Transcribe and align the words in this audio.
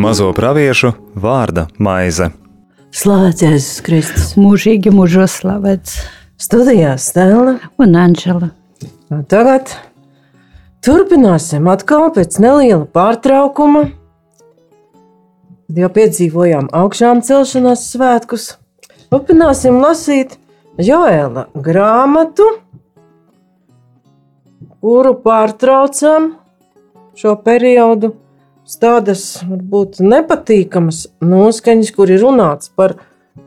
Mazo 0.00 0.30
praviešu 0.32 0.94
vārda 1.14 1.66
maize. 1.78 2.30
Slavēts 2.90 3.44
Jēzus 3.44 3.82
Kristus. 3.86 4.30
mūžīgi 4.40 4.90
mūžos 4.90 5.36
slavēts. 5.42 5.98
Studijā 6.40 6.96
Stela. 6.98 7.58
Un 7.78 7.94
Anģela. 8.00 8.48
Tagad 9.28 9.74
turpināsim 10.82 11.68
atkal 11.70 12.08
pēc 12.16 12.40
neliela 12.42 12.88
pārtraukuma. 12.88 13.84
Jau 15.76 15.90
piedzīvojām 15.94 16.72
augšām 16.74 17.20
celšanās 17.22 17.84
svētkus. 17.92 18.48
Turpināsim 19.12 19.78
lasīt 19.84 20.38
Joēla 20.80 21.46
grāmatu, 21.54 22.48
kuru 24.80 25.14
pārtraucam 25.24 26.34
šo 27.18 27.36
periodu. 27.44 28.14
Tādas 28.80 29.40
varbūt 29.42 29.98
nepatīkamas 29.98 31.08
noskaņas, 31.26 31.88
kur 31.96 32.12
ir 32.12 32.20
runāts 32.22 32.70
par 32.70 32.94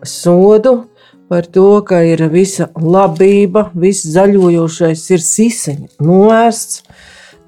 sodu, 0.03 0.89
par 1.31 1.47
to, 1.47 1.79
ka 1.87 2.01
ir 2.03 2.25
visa 2.33 2.67
labība, 2.75 3.69
viss 3.71 4.03
zaļojošais 4.11 5.05
ir 5.15 5.23
siseņi 5.23 5.87
noēsts. 6.03 6.83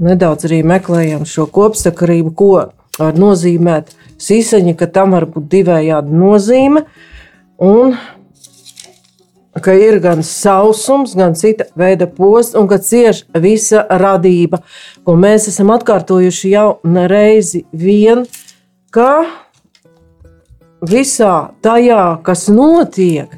Nedaudz 0.05 0.47
arī 0.47 0.61
meklējam 0.67 1.27
šo 1.27 1.49
kopsakarību, 1.52 2.31
ko 2.36 2.53
var 2.95 3.20
nozīmēt 3.20 3.91
siseņi, 4.23 4.77
ka 4.80 4.88
tam 4.88 5.17
var 5.17 5.27
būt 5.31 5.52
divējāda 5.52 6.16
nozīme. 6.23 6.86
Un 7.59 7.95
ka 9.62 9.73
ir 9.73 10.00
gan 10.04 10.23
sausums, 10.23 11.16
gan 11.16 11.36
cita 11.36 11.68
veida 11.80 12.08
posts, 12.08 12.55
un 12.59 12.68
ka 12.68 12.80
cieš 12.82 13.23
visa 13.40 13.86
radība, 13.90 14.59
ko 15.08 15.16
mēs 15.20 15.47
esam 15.52 15.72
atkārtojuši 15.75 16.52
jau 16.52 16.67
nereizi 16.84 17.64
vien, 17.72 18.25
ka 18.92 19.25
visā 20.86 21.34
tajā, 21.64 22.20
kas 22.25 22.47
notiek, 22.52 23.31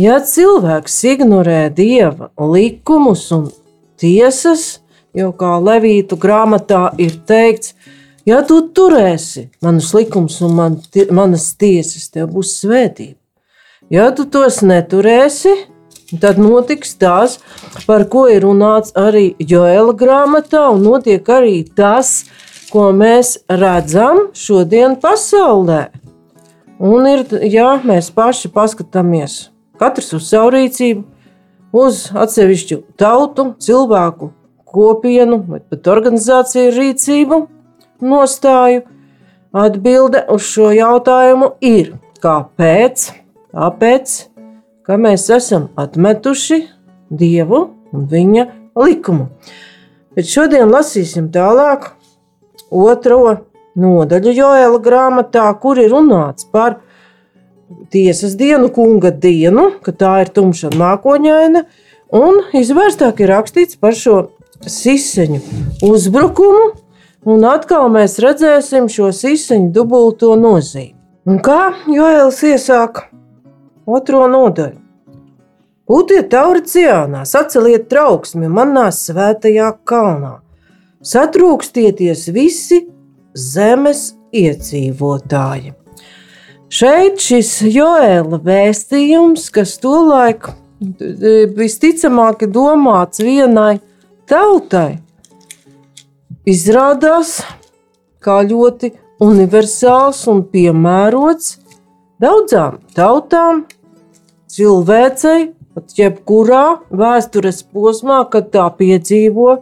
ja 0.00 0.18
cilvēks 0.24 0.96
ignorē 1.12 1.62
dieva 1.76 2.30
likumus 2.40 3.28
un 3.36 3.48
tiesas, 4.00 4.80
jo 5.16 5.30
kā 5.36 5.56
Levītu 5.60 6.16
grāmatā 6.20 6.88
ir 6.98 7.18
teikts, 7.28 7.74
ja 8.24 8.40
tu 8.46 8.62
turēsi 8.74 9.50
manus 9.62 9.92
likumus 9.96 10.40
un 10.46 10.56
man, 10.56 10.76
manas 11.12 11.52
tiesas, 11.60 12.08
tev 12.14 12.30
būs 12.34 12.56
svētība. 12.62 13.19
Ja 13.90 14.04
tu 14.14 14.22
tos 14.30 14.60
neturēsi, 14.62 15.50
tad 16.22 16.38
notiks 16.38 16.92
tas, 16.94 17.40
par 17.88 18.04
ko 18.06 18.28
ir 18.30 18.44
runāts 18.46 18.92
arī 18.94 19.32
Joela 19.42 19.90
grāmatā, 19.98 20.68
un 20.70 20.84
notiek 20.86 21.26
arī 21.26 21.64
tas, 21.66 22.28
ko 22.70 22.92
mēs 22.94 23.40
redzam 23.50 24.28
šodien 24.30 24.94
pasaulē. 25.02 25.88
Un 26.78 27.08
ir, 27.10 27.24
ja 27.50 27.72
mēs 27.82 28.12
paši 28.14 28.52
paskatāmies, 28.54 29.48
katrs 29.82 30.14
uz 30.14 30.28
savu 30.30 30.52
rīcību, 30.54 31.02
uz 31.74 32.06
atsevišķu 32.14 32.78
tautu, 32.94 33.56
cilvēku 33.58 34.30
kopienu 34.70 35.40
vai 35.48 35.58
pat 35.66 35.90
organizāciju 35.90 36.76
rīcību, 36.78 37.40
nostāju, 38.06 38.86
atbilde 39.50 40.22
uz 40.30 40.46
šo 40.46 40.70
jautājumu 40.78 41.56
ir 41.58 41.96
kāpēc? 42.22 43.10
Tāpēc, 43.50 44.12
ka 44.86 44.96
mēs 45.00 45.26
esam 45.34 45.68
atmetuši 45.78 46.60
Dievu 47.10 47.64
un 47.90 48.06
viņa 48.10 48.44
likumu. 48.78 49.26
Bet 50.14 50.28
šodien 50.30 50.70
lasīsim 50.70 51.30
tālāk 51.34 51.88
otro 52.70 53.18
nodaļu 53.78 54.34
Joēla 54.36 54.78
grāmatā, 54.82 55.48
kur 55.62 55.80
ir 55.82 55.90
runāts 55.90 56.46
par 56.50 56.78
tiesas 57.90 58.36
dienu, 58.38 58.70
kunga 58.74 59.10
dienu, 59.10 59.70
ka 59.82 59.94
tā 59.94 60.14
ir 60.24 60.30
tumša 60.34 60.70
un 60.70 60.78
mākoņaina, 60.84 61.64
un 62.14 62.40
izvērstāk 62.58 63.22
ir 63.22 63.34
rakstīts 63.34 63.78
par 63.82 63.98
šo 63.98 64.20
siseņu 64.66 65.42
uzbrukumu, 65.90 66.64
un 67.30 67.46
atkal 67.50 67.90
mēs 67.90 68.18
redzēsim 68.22 68.86
šo 68.90 69.10
siseņu 69.14 69.70
dubulto 69.74 70.36
nozīmi. 70.38 70.94
Un 71.28 71.38
kā 71.44 71.74
Joēls 71.90 72.40
iesāk 72.48 73.09
otro 73.96 74.26
nodaļu. 74.30 74.78
Būtiet 75.90 76.28
tauri 76.30 76.62
cienā, 76.70 77.24
saceliet 77.26 77.88
trauksmi 77.90 78.46
manā 78.46 78.86
svētajā 78.94 79.72
kalnā. 79.88 80.36
Satrūkstieties 81.02 82.28
visi 82.30 82.84
zemes 83.34 84.12
iedzīvotāji. 84.30 85.74
Šeit 86.70 87.18
šis 87.18 87.56
Joēla 87.66 88.38
vēstījums, 88.46 89.48
kas 89.50 89.74
tolaik 89.82 90.52
visticamāk 91.56 92.44
ir 92.46 92.52
domāts 92.54 93.18
vienai 93.24 93.80
tautai, 94.30 95.00
izrādās 96.46 97.40
kā 98.22 98.38
ļoti 98.46 98.92
universāls 99.20 100.22
un 100.30 100.44
piemērots 100.52 101.56
daudzām 102.22 102.78
tautām, 102.94 103.64
cilvēcei, 104.50 105.50
pat 105.74 105.96
jebkurā 105.96 106.64
vēstures 106.90 107.62
posmā, 107.70 108.22
kad 108.30 108.50
tā 108.54 108.66
piedzīvo 108.76 109.60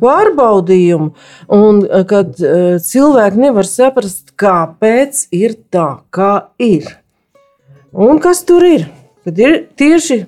pārbaudījumu, 0.00 1.10
un 1.52 1.82
kad 2.10 2.38
cilvēki 2.82 3.42
nevar 3.42 3.68
saprast, 3.68 4.32
kāpēc 4.40 5.26
ir 5.36 5.58
tā, 5.70 5.88
kā 6.10 6.48
ir. 6.58 6.88
Un 7.92 8.18
kas 8.20 8.42
tur 8.48 8.64
ir? 8.66 8.88
Tad 9.26 9.38
ir 9.42 9.54
tieši 9.78 10.24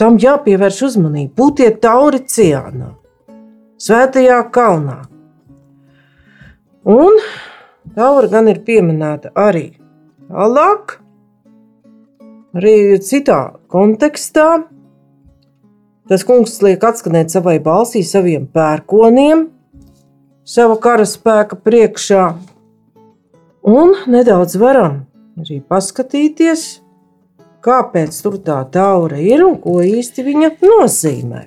tam 0.00 0.18
jāpievērš 0.20 0.82
uzmanība. 0.88 1.32
Būtiet 1.38 1.80
tauri 1.82 2.20
cienā, 2.28 2.92
svētajā 3.80 4.40
kalnā. 4.54 5.00
Un 6.84 7.16
taura 7.96 8.28
gan 8.32 8.50
ir 8.52 8.60
pieminēta 8.66 9.32
arī 9.38 9.70
tālāk, 10.28 10.98
Arī 12.54 12.94
citā 13.02 13.56
kontekstā 13.66 14.46
tas 16.06 16.22
kungs 16.22 16.60
liek 16.62 16.84
atskanēt 16.86 17.32
savai 17.32 17.56
balsī, 17.62 18.04
saviem 18.06 18.44
pērkoniem, 18.46 19.48
sava 20.46 20.76
karaspēka 20.78 21.58
priekšā. 21.64 22.28
Un 23.64 23.94
nedaudz 24.12 24.54
varam 24.60 25.00
arī 25.40 25.58
paskatīties, 25.66 26.64
kāpēc 27.64 28.20
tur 28.22 28.38
tā 28.46 28.60
taura 28.70 29.18
ir 29.18 29.42
un 29.48 29.58
ko 29.58 29.80
īsti 29.82 30.26
viņa 30.28 30.52
nozīmē. 30.62 31.44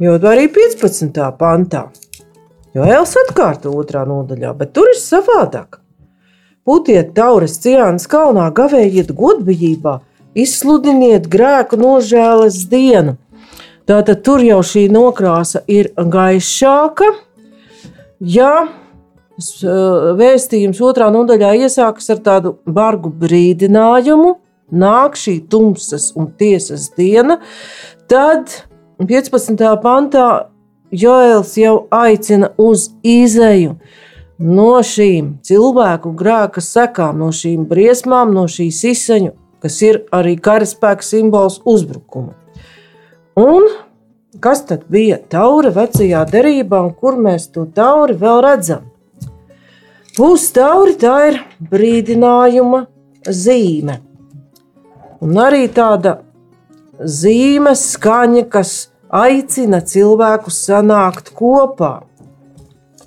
Jo 0.00 0.14
arī 0.30 0.46
15. 0.52 1.18
pantā, 1.40 1.88
joEls 2.76 3.18
atkārto 3.26 3.74
otrā 3.74 4.06
nodaļā, 4.06 4.54
bet 4.56 4.76
tur 4.76 4.92
ir 4.92 5.00
savādāk. 5.00 5.79
Putiet 6.68 7.14
tauras 7.16 7.56
ciānas 7.62 8.04
kalnā, 8.10 8.50
gavējiet 8.52 9.14
godbijībā, 9.16 9.96
izsludiniet 10.36 11.28
grēku 11.30 11.78
nožēlas 11.80 12.66
dienu. 12.70 13.16
Tātad 13.88 14.20
tur 14.22 14.44
jau 14.44 14.60
šī 14.62 14.84
nokrāsa 14.92 15.64
ir 15.66 15.88
gaišāka. 15.96 17.08
Ja 18.20 18.68
vēstījums 20.20 20.82
otrā 20.84 21.08
nodaļā 21.10 21.54
iesākas 21.64 22.10
ar 22.12 22.20
tādu 22.22 22.52
bargu 22.66 23.08
brīdinājumu, 23.08 24.34
nāk 24.70 25.16
šī 25.16 25.40
tumsas 25.50 26.10
un 26.14 26.28
tiesas 26.38 26.90
diena, 26.96 27.40
tad 28.06 28.52
15. 29.00 29.64
pantā 29.82 30.28
Joēls 30.90 31.56
jau 31.56 31.86
aicina 31.94 32.50
uz 32.58 32.90
izēju 33.06 33.76
no 34.40 34.80
šīm 34.84 35.36
cilvēku 35.44 36.14
grēka 36.16 36.62
sekām, 36.64 37.20
no 37.20 37.30
šīm 37.34 37.66
briesmām, 37.68 38.32
no 38.34 38.46
šīs 38.48 38.80
izsaņu, 38.94 39.34
kas 39.60 39.80
ir 39.84 40.02
arī 40.16 40.36
karaspēka 40.40 41.04
simbols 41.04 41.60
uzbrukuma. 41.68 42.32
Un 43.36 43.68
kas 44.40 44.64
tad 44.68 44.86
bija 44.88 45.18
taura 45.28 45.72
vecajā 45.74 46.24
derībā, 46.32 46.80
un 46.86 46.94
kur 46.96 47.18
mēs 47.20 47.50
to 47.54 47.66
tauri 47.74 48.16
vēl 48.16 48.40
redzam? 48.46 48.88
Pustauri 50.16 50.96
tā 51.00 51.16
ir 51.30 51.40
brīdinājuma 51.70 52.84
zīme. 53.28 54.00
Un 55.20 55.36
arī 55.38 55.66
tāda 55.72 56.18
zīme, 57.00 57.74
skaņa, 57.76 58.46
kas 58.50 58.90
aicina 59.10 59.80
cilvēku 59.84 60.52
sanākt 60.52 61.32
kopā. 61.36 62.00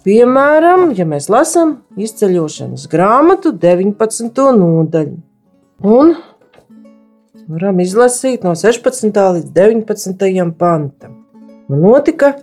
Piemēram, 0.04 0.90
ja 0.98 1.06
mēs 1.08 1.30
lasām 1.32 1.78
izceļošanas 1.96 2.90
grāmatu 2.92 3.54
19. 3.56 4.42
nodaļu, 4.58 5.14
un 5.80 6.12
varam 7.48 7.80
izlasīt 7.80 8.44
no 8.44 8.52
16. 8.60 9.08
līdz 9.38 9.54
19. 9.56 10.52
pantam. 10.60 11.16
Un 11.72 11.86
notika 11.88 12.34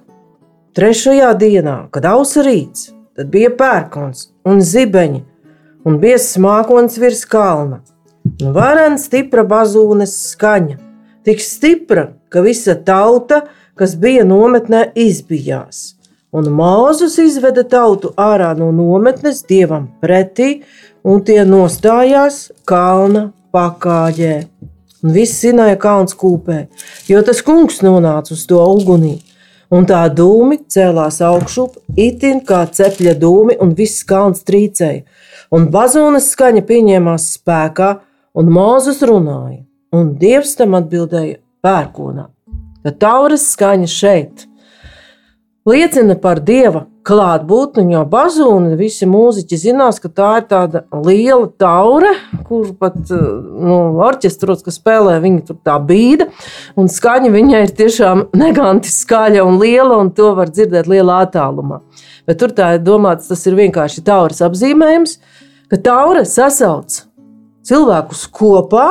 trešajā 0.73 1.35
dienā, 1.37 1.77
kad 1.93 2.09
ausa 2.09 2.47
rīts, 2.49 2.95
tad 3.13 3.29
bija 3.29 3.53
pērkons 3.53 4.31
un 4.49 4.65
zibeņi, 4.65 5.23
un 5.85 6.01
bija 6.01 6.17
smākons 6.17 6.97
virs 6.97 7.27
kalna. 7.29 7.83
Un 8.41 8.57
varena 8.57 8.97
stipra 8.97 9.45
bazūnes 9.45 10.17
skaņa, 10.33 10.81
tik 11.29 11.45
stipra, 11.45 12.09
ka 12.33 12.41
visa 12.41 12.73
tauta, 12.73 13.51
kas 13.77 14.01
bija 14.01 14.25
nometnē, 14.25 14.87
izbijās. 14.97 16.00
Un 16.31 16.47
Māzus 16.55 17.17
izveda 17.19 17.65
tautu 17.67 18.13
ārā 18.15 18.53
no 18.55 18.69
nometnes 18.71 19.43
dievam 19.49 19.89
pretī, 20.03 20.61
un 21.03 21.25
tie 21.27 21.41
nostājās 21.43 22.51
kalna 22.69 23.31
pakājē. 23.51 24.37
Un 25.03 25.15
viss 25.17 25.41
zināja, 25.43 25.79
ka 25.81 25.89
kalns 25.89 26.15
kūpē, 26.15 26.61
jo 27.09 27.23
tas 27.27 27.41
kungs 27.43 27.81
nonāca 27.83 28.37
uz 28.37 28.45
to 28.47 28.61
ugunī. 28.61 29.17
Un 29.75 29.87
tā 29.87 30.03
dūmi 30.11 30.61
cēlās 30.71 31.21
augšu, 31.23 31.69
itin 31.99 32.43
kā 32.47 32.65
cepļa 32.79 33.15
dūmi, 33.19 33.57
un 33.63 33.75
viss 33.79 34.05
kalns 34.07 34.45
trīcēja. 34.47 35.03
Un 35.55 35.67
bazūnas 35.75 36.29
skaņa 36.35 36.63
pieņēmās 36.67 37.27
spēkā, 37.39 37.91
un 38.39 38.51
Mozus 38.55 39.03
runāja, 39.07 39.65
un 39.95 40.13
Dievs 40.19 40.55
tam 40.59 40.79
atbildēja 40.79 41.41
pērkonā. 41.65 42.29
Tad 42.87 42.99
tauras 43.03 43.49
skaņa 43.55 43.91
šeit 43.91 44.47
liecina 45.69 46.17
par 46.21 46.41
Dieva 46.45 46.87
klātbūtni, 47.07 47.87
jo 47.95 48.03
bazūna 48.09 48.77
visi 48.79 49.07
mūziķi 49.09 49.59
zinās, 49.61 49.99
ka 50.03 50.11
tā 50.13 50.31
ir 50.41 50.47
tāda 50.51 50.83
liela 50.93 51.49
taure, 51.61 52.13
kur 52.47 52.71
pat 52.81 52.97
nu, 53.09 53.79
orķestros, 54.05 54.63
kas 54.67 54.79
spēlē, 54.81 55.17
viņa 55.23 55.45
tur 55.49 55.59
tā 55.65 55.79
bīda, 55.81 56.29
un 56.81 56.91
skaņa 56.93 57.33
viņai 57.35 57.63
ir 57.67 57.75
tiešām 57.81 58.27
neganti 58.43 58.93
skaļa 58.93 59.45
un 59.47 59.61
liela, 59.63 60.01
un 60.01 60.13
to 60.17 60.33
var 60.39 60.53
dzirdēt 60.53 60.91
lielā 60.91 61.23
attālumā. 61.27 61.81
Bet 62.29 62.43
tur 62.43 62.55
tā 62.55 62.75
ir 62.77 62.85
domāts, 62.85 63.31
tas 63.31 63.45
ir 63.49 63.57
vienkārši 63.59 64.05
tauras 64.07 64.43
apzīmējums, 64.45 65.19
ka 65.73 65.81
taure 65.81 66.27
sasauc 66.29 67.03
cilvēkus 67.67 68.27
kopā, 68.35 68.89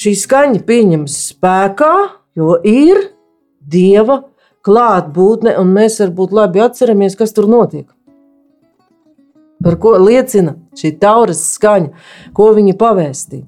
šī 0.00 0.14
skaņa 0.16 0.62
pieņems 0.66 1.22
spēkā, 1.30 1.94
jo 2.38 2.56
ir 2.64 3.10
Dieva 3.70 4.22
klātbūtne, 4.66 5.54
un 5.60 5.72
mēs 5.76 6.00
varbūt 6.02 6.34
labi 6.36 6.62
atceramies, 6.64 7.16
kas 7.18 7.34
tur 7.36 7.48
notiek. 7.50 7.86
Par 9.60 9.76
ko 9.80 9.96
liecina 10.00 10.56
šī 10.76 10.94
tauras 11.00 11.42
skaņa, 11.54 11.90
ko 12.36 12.52
viņi 12.56 12.76
pavēstīja. 12.80 13.46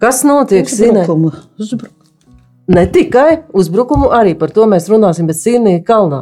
Kas 0.00 0.22
notiek 0.24 0.68
Uzbrukumu. 0.70 1.32
Uzbrukumu. 1.60 1.96
Ne 2.70 2.84
tikai 2.86 3.42
uzbrukumu, 3.52 4.12
arī 4.14 4.36
par 4.38 4.52
to 4.54 4.62
mēs 4.70 4.86
runāsim, 4.92 5.26
bet 5.26 5.40
Sīnija 5.40 5.82
kalnā. 5.82 6.20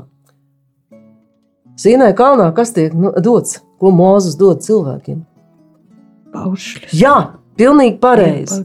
Sīnija 1.79 2.15
kalnā 2.17 2.47
kas 2.57 2.73
tiek 2.73 2.95
nu, 2.97 3.13
dots, 3.21 3.59
ko 3.77 3.93
Mozus 3.93 4.39
dod 4.41 4.65
cilvēkiem? 4.65 5.19
Paušļus. 6.33 6.95
Jā, 6.97 7.15
pilnīgi 7.61 7.99
pareizi. 8.01 8.63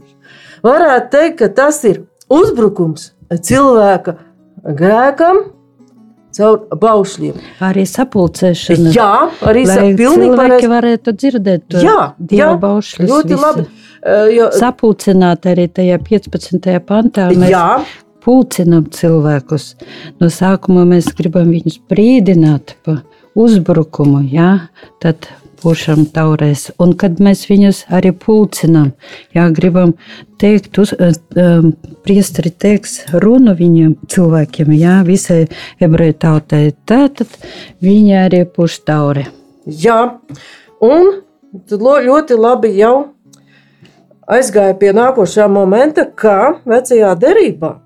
Varētu 0.64 1.12
teikt, 1.12 1.36
ka 1.42 1.50
tas 1.60 1.82
ir 1.84 2.06
uzbrukums 2.32 3.10
cilvēka 3.28 4.16
grēkam, 4.64 5.42
caur 6.34 6.64
baušļiem. 6.80 7.34
Arī 7.62 7.84
sapulcēšana. 7.86 8.92
Jā, 8.96 9.10
arī 9.46 9.64
cilvēki 9.68 10.36
pareizi. 10.36 10.70
varētu 10.72 11.14
dzirdēt 11.20 11.66
to 11.70 11.82
Jā, 11.84 12.14
jā, 12.32 12.48
baušļus. 12.58 13.08
ļoti 13.10 13.28
visu. 13.34 13.42
labi. 13.44 13.66
Eh, 14.04 14.34
Jo, 14.36 14.50
Sapulcināt 14.52 15.46
arī 15.48 15.68
tajā 15.72 15.96
15. 15.98 16.80
pantā. 16.84 17.30
Mēs 17.32 17.48
jā, 17.50 17.84
pulcinām 18.24 18.84
cilvēkus. 18.92 19.74
No 20.20 20.26
sākuma 20.28 20.84
mēs 20.84 21.08
gribam 21.16 21.48
viņus 21.52 21.78
brīdināt 21.88 22.74
par 22.84 23.02
uzbrukumu, 23.36 24.28
jā, 24.30 24.68
tad 25.00 25.28
pušam 25.64 26.04
taurēs. 26.14 26.68
Un 26.78 26.92
kad 27.00 27.18
mēs 27.24 27.46
viņus 27.48 27.84
arī 27.96 28.12
pulcinām, 28.12 28.92
jā, 29.34 29.48
gribam 29.56 29.96
teikt, 30.40 30.78
uz, 30.78 30.94
um, 31.00 31.72
priesteri 32.04 32.52
teiks 32.52 33.00
runu 33.24 33.56
viņiem 33.58 33.96
cilvēkiem, 34.12 34.74
jā, 34.78 35.00
visai 35.08 35.46
ebreju 35.82 36.18
tautai, 36.26 36.66
tad 36.86 37.24
viņi 37.84 38.16
arī 38.20 38.44
puš 38.44 38.82
tauri. 38.86 39.26
jā. 39.66 40.18
Un 40.84 41.22
ļoti 42.04 42.36
labi 42.36 42.74
jau 42.76 43.14
aizgāja 44.26 44.74
pie 44.78 44.92
nākošā 44.96 45.48
momenta, 45.48 46.04
kā 46.04 46.60
vecajā 46.66 47.14
derībā. 47.20 47.78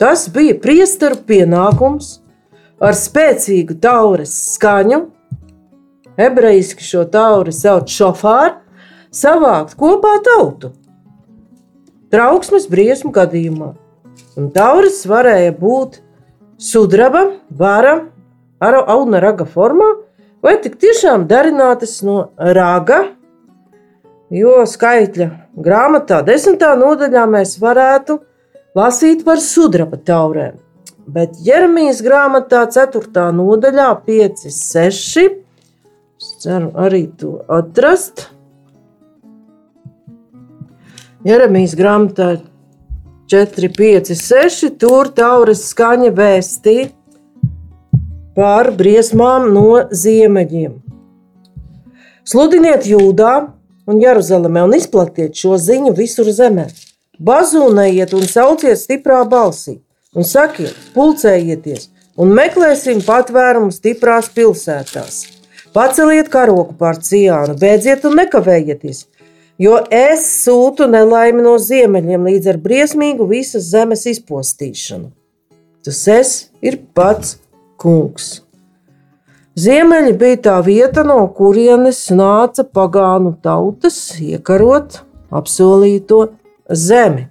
Tas 0.00 0.28
bija 0.32 0.56
priesteru 0.56 1.18
pienākums 1.28 2.20
ar 2.80 2.96
spēcīgu 2.96 3.76
taures 3.82 4.32
skaņu, 4.56 5.02
ebrejiski 6.20 6.84
šo 6.84 7.04
tauri 7.10 7.52
sauc 7.54 7.90
šofāru, 7.90 8.58
savākt 9.14 9.76
kopā 9.80 10.18
tautu. 10.26 10.72
Trauksmes 12.10 12.66
briesmu 12.70 13.12
gadījumā. 13.14 13.72
Un 14.38 14.50
tauris 14.54 15.02
varēja 15.06 15.52
būt 15.58 16.00
sudraba, 16.60 17.26
vara, 17.50 17.96
ar 18.60 18.78
auna 18.80 19.20
raga 19.22 19.46
formā, 19.46 19.88
vai 20.42 20.56
tik 20.62 20.78
tiešām 20.80 21.26
darinātas 21.30 22.00
no 22.06 22.30
raga, 22.36 23.04
jo 24.30 24.60
skaitļa 24.66 25.28
grāmatā, 25.58 26.20
desmitā 26.26 26.72
nodaļā 26.78 27.26
mēs 27.30 27.56
varētu 27.62 28.20
lasīt 28.76 29.24
par 29.26 29.42
sudraba 29.42 29.98
taurēm. 29.98 30.58
Bet 31.10 31.40
Jeremijas 31.42 32.04
grāmatā, 32.06 32.66
4. 32.70 33.30
nodaļā, 33.34 33.88
5, 34.06 34.44
6. 34.54 35.40
Ceru 36.40 36.70
arī 36.72 37.02
to 37.20 37.34
atrast. 37.52 38.30
Jeremijas 41.28 41.74
grāmatā 41.76 42.28
4, 43.28 43.68
5, 43.76 44.14
6. 44.16 44.70
Tur 44.80 45.10
tauras 45.12 45.66
skaņa 45.68 46.08
vēstīja 46.16 46.86
par 48.38 48.70
briesmām 48.78 49.50
no 49.52 49.82
ziemeļiem. 49.92 50.78
Sludiniet 52.24 52.88
Jūdā 52.88 53.34
un 53.90 54.00
Jeruzalemē 54.00 54.62
un 54.64 54.72
izplatiet 54.78 55.36
šo 55.36 55.58
ziņu 55.60 55.92
visur 55.98 56.30
zemē. 56.32 56.70
Bazūnējiet 57.20 58.14
un 58.16 58.24
sauciet 58.24 58.80
stiprā 58.80 59.18
balsī, 59.28 59.76
un 60.16 60.24
sakiet, 60.24 60.72
pulcējieties, 60.94 61.90
un 62.16 62.32
meklēsim 62.32 63.04
patvērumu 63.04 63.68
stiprās 63.76 64.32
pilsētās. 64.32 65.39
Paceliet 65.70 66.26
karogu 66.32 66.74
pār 66.74 66.98
ciānu, 66.98 67.54
beidziet 67.58 68.02
un 68.08 68.16
nekavējieties, 68.18 69.04
jo 69.62 69.76
es 69.94 70.24
sūtu 70.42 70.88
nelaimi 70.90 71.44
no 71.44 71.54
ziemeļiem 71.62 72.26
līdz 72.26 72.50
ar 72.50 72.58
briesmīgu 72.64 73.28
visas 73.30 73.68
zemes 73.70 74.02
izpostīšanu. 74.10 75.12
Tas 75.86 76.00
es 76.10 76.32
ir 76.60 76.80
pats 76.94 77.36
kungs. 77.78 78.40
Ziemeļi 79.60 80.16
bija 80.18 80.40
tā 80.48 80.56
vieta, 80.66 81.04
no 81.06 81.20
kurienes 81.36 82.02
nāca 82.10 82.66
pagānu 82.66 83.36
tautas 83.42 84.00
iekarot 84.18 85.00
apsolīto 85.30 86.20
zemi. 86.66 87.28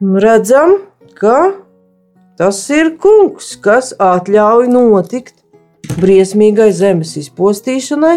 Redzam, 0.00 0.78
ka 1.16 1.38
tas 2.40 2.64
ir 2.72 2.94
kungs, 3.00 3.52
kas 3.60 3.92
atļauj 4.00 4.68
notikt 4.72 5.33
briesmīgai 5.98 6.70
zemes 6.74 7.16
izpostīšanai, 7.20 8.16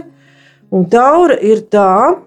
un 0.71 0.87
taura 0.91 1.37
ir 1.41 1.65
tā, 1.71 2.17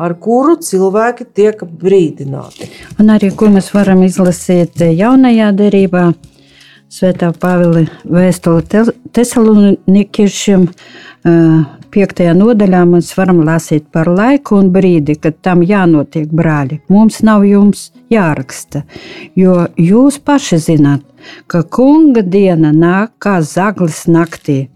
ar 0.00 0.16
kuru 0.22 0.56
cilvēki 0.64 1.26
tiek 1.36 1.62
brīdināti. 1.64 2.70
Un 3.00 3.12
arī, 3.12 3.32
ko 3.36 3.50
mēs 3.52 3.72
varam 3.74 4.04
izlasīt 4.06 4.80
jaunajā 4.80 5.52
derībā, 5.56 6.10
Svētā 6.90 7.28
Pāvila 7.38 7.84
vēstule 8.02 8.64
Tesalonikiešiem, 9.14 10.64
piektajā 11.94 12.32
nodaļā 12.34 12.80
mēs 12.90 13.12
varam 13.14 13.44
lasīt 13.46 13.86
par 13.94 14.10
laiku 14.10 14.58
un 14.58 14.72
brīdi, 14.74 15.14
kad 15.22 15.38
tam 15.38 15.62
jānotiek, 15.62 16.26
brāļi. 16.34 16.80
Mums 16.90 17.20
nav 17.22 17.46
jums 17.46 17.92
jāraksta, 18.10 18.84
jo 19.38 19.66
jūs 19.78 20.18
paši 20.24 20.58
zināt, 20.62 21.04
ka 21.46 21.62
kunga 21.62 22.22
diena 22.22 22.72
nāk 22.74 23.16
kā 23.22 23.40
zaglis 23.44 24.06
naktī. 24.10 24.68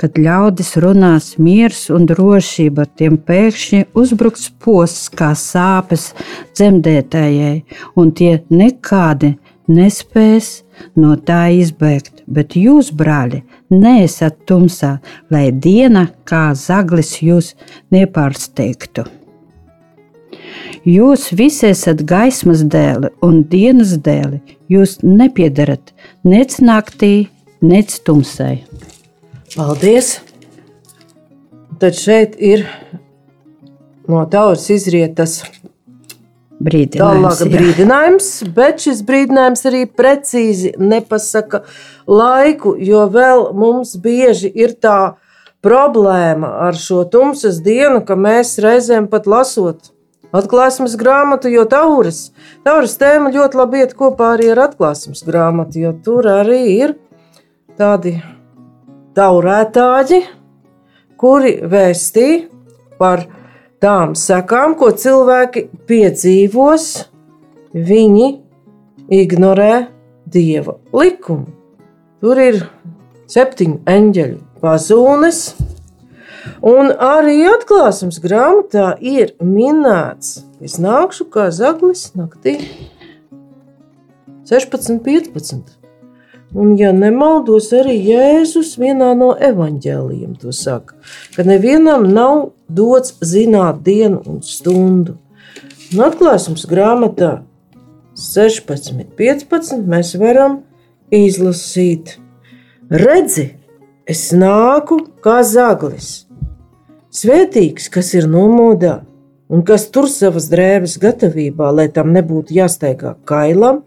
Kad 0.00 0.16
ļaudis 0.16 0.78
runās 0.80 1.34
miers 1.36 1.90
un 1.92 2.06
drošība, 2.08 2.86
tiem 2.96 3.18
pēkšņi 3.20 3.82
uzbruks 4.00 4.46
posts 4.64 5.10
kā 5.12 5.34
sāpes 5.36 6.14
dzemdētājai, 6.56 7.66
un 8.00 8.14
tie 8.16 8.38
nekādi 8.48 9.34
nespēs 9.68 10.62
no 10.96 11.12
tā 11.20 11.50
izbēgt. 11.58 12.24
Bet 12.24 12.56
jūs, 12.56 12.94
brāļi, 12.96 13.42
neesat 13.68 14.40
tumsā, 14.48 14.96
lai 15.28 15.50
diena 15.52 16.08
kā 16.24 16.48
zaglis 16.56 17.18
jūs 17.20 17.54
nepārsteigtu. 17.92 19.04
Jūs 20.88 21.28
visi 21.36 21.68
esat 21.70 22.04
gaismas 22.08 22.62
dēli 22.64 23.10
un 23.24 23.42
dienas 23.50 23.96
dēli. 24.04 24.40
Jūs 24.72 24.98
nepiedarat 25.04 25.92
nec 26.24 26.58
naktī, 26.64 27.28
nec 27.60 27.94
tumsai. 28.06 28.62
Paldies! 29.56 30.18
Tad 31.78 31.94
šeit 31.94 32.34
ir 32.42 32.64
no 34.10 34.24
tauras 34.30 34.66
izrietas 34.74 35.42
Brīdinājums, 36.58 37.44
brīdinājums, 37.52 38.28
bet 38.54 38.82
šis 38.82 39.04
brīdinājums 39.06 39.60
arī 39.70 39.84
precīzi 39.86 40.72
nepasaka 40.74 41.60
laiku, 42.10 42.72
jo 42.82 43.04
vēl 43.14 43.44
mums 43.54 43.94
bieži 44.02 44.50
ir 44.58 44.74
tā 44.82 45.14
problēma 45.62 46.50
ar 46.66 46.74
šo 46.74 47.04
tumsas 47.12 47.60
dienu, 47.62 48.02
ka 48.02 48.18
mēs 48.18 48.56
reizēm 48.62 49.06
pat 49.12 49.30
lasot 49.30 49.92
atklāsmes 50.36 50.96
grāmatu, 51.00 51.50
jo 51.52 51.64
tauras, 51.68 52.28
tauras 52.66 52.96
tēma 53.00 53.32
ļoti 53.34 53.58
labi 53.58 53.82
iet 53.82 53.94
kopā 53.98 54.34
arī 54.36 54.52
ar 54.54 54.64
atklāsmes 54.68 55.24
grāmatu, 55.26 55.80
jo 55.82 55.94
tur 56.04 56.28
arī 56.30 56.60
ir 56.78 56.96
tādi 57.78 58.18
taurētāji, 59.16 60.22
kuri 61.18 61.56
vēstī 61.66 62.28
par 62.98 63.24
tām 63.82 64.14
sekām, 64.18 64.74
ko 64.78 64.90
cilvēki 64.94 65.68
piedzīvos, 65.88 66.88
viņi 67.74 68.28
ignorē 69.14 69.72
dieva 70.28 70.76
likumu. 70.92 71.48
Tur 72.18 72.38
ir 72.42 72.60
septiņu 73.30 73.80
eņģeļu 73.86 74.38
pazūnes, 74.62 75.42
un 76.62 76.92
arī 76.92 77.40
atklāsmes 77.50 78.20
grāmatā 78.22 78.92
ir 79.00 79.34
minēts, 79.42 80.44
es 80.64 80.78
nākšu 80.82 81.28
kā 81.32 81.48
zaglis 81.54 82.10
naktī 82.18 82.58
16, 84.48 85.02
15. 85.04 85.78
Un, 86.56 86.70
ja 86.80 86.94
nemaldos, 86.96 87.66
arī 87.76 87.98
Jēzus 88.08 88.78
vienā 88.80 89.10
no 89.18 89.34
evaņģēlījiem 89.36 90.38
to 90.40 90.52
saka, 90.56 90.96
ka 91.34 91.44
nevienam 91.44 92.06
nav 92.08 92.54
dots 92.72 93.18
zināt 93.20 93.82
dienu 93.84 94.22
un 94.24 94.40
stundu. 94.40 95.18
Un 95.92 96.06
atklāsmes 96.06 96.64
grāmatā 96.68 97.42
16, 98.16 99.04
15 99.18 99.84
mēs 99.88 100.14
varam 100.16 100.62
izlasīt. 101.12 102.16
Redzi, 102.88 103.50
es 104.08 104.30
nāku 104.32 105.02
kā 105.20 105.42
zaglis. 105.44 106.27
Svētīgs, 107.18 107.88
kas 107.90 108.12
ir 108.14 108.28
nomodā 108.30 109.00
un 109.50 109.62
kas 109.66 109.88
tur 109.90 110.06
savas 110.12 110.48
drēbes 110.52 110.98
gatavībā, 111.02 111.70
lai 111.74 111.88
tam 111.90 112.12
nebūtu 112.14 112.54
jāsteigā 112.54 113.16
kailam 113.28 113.80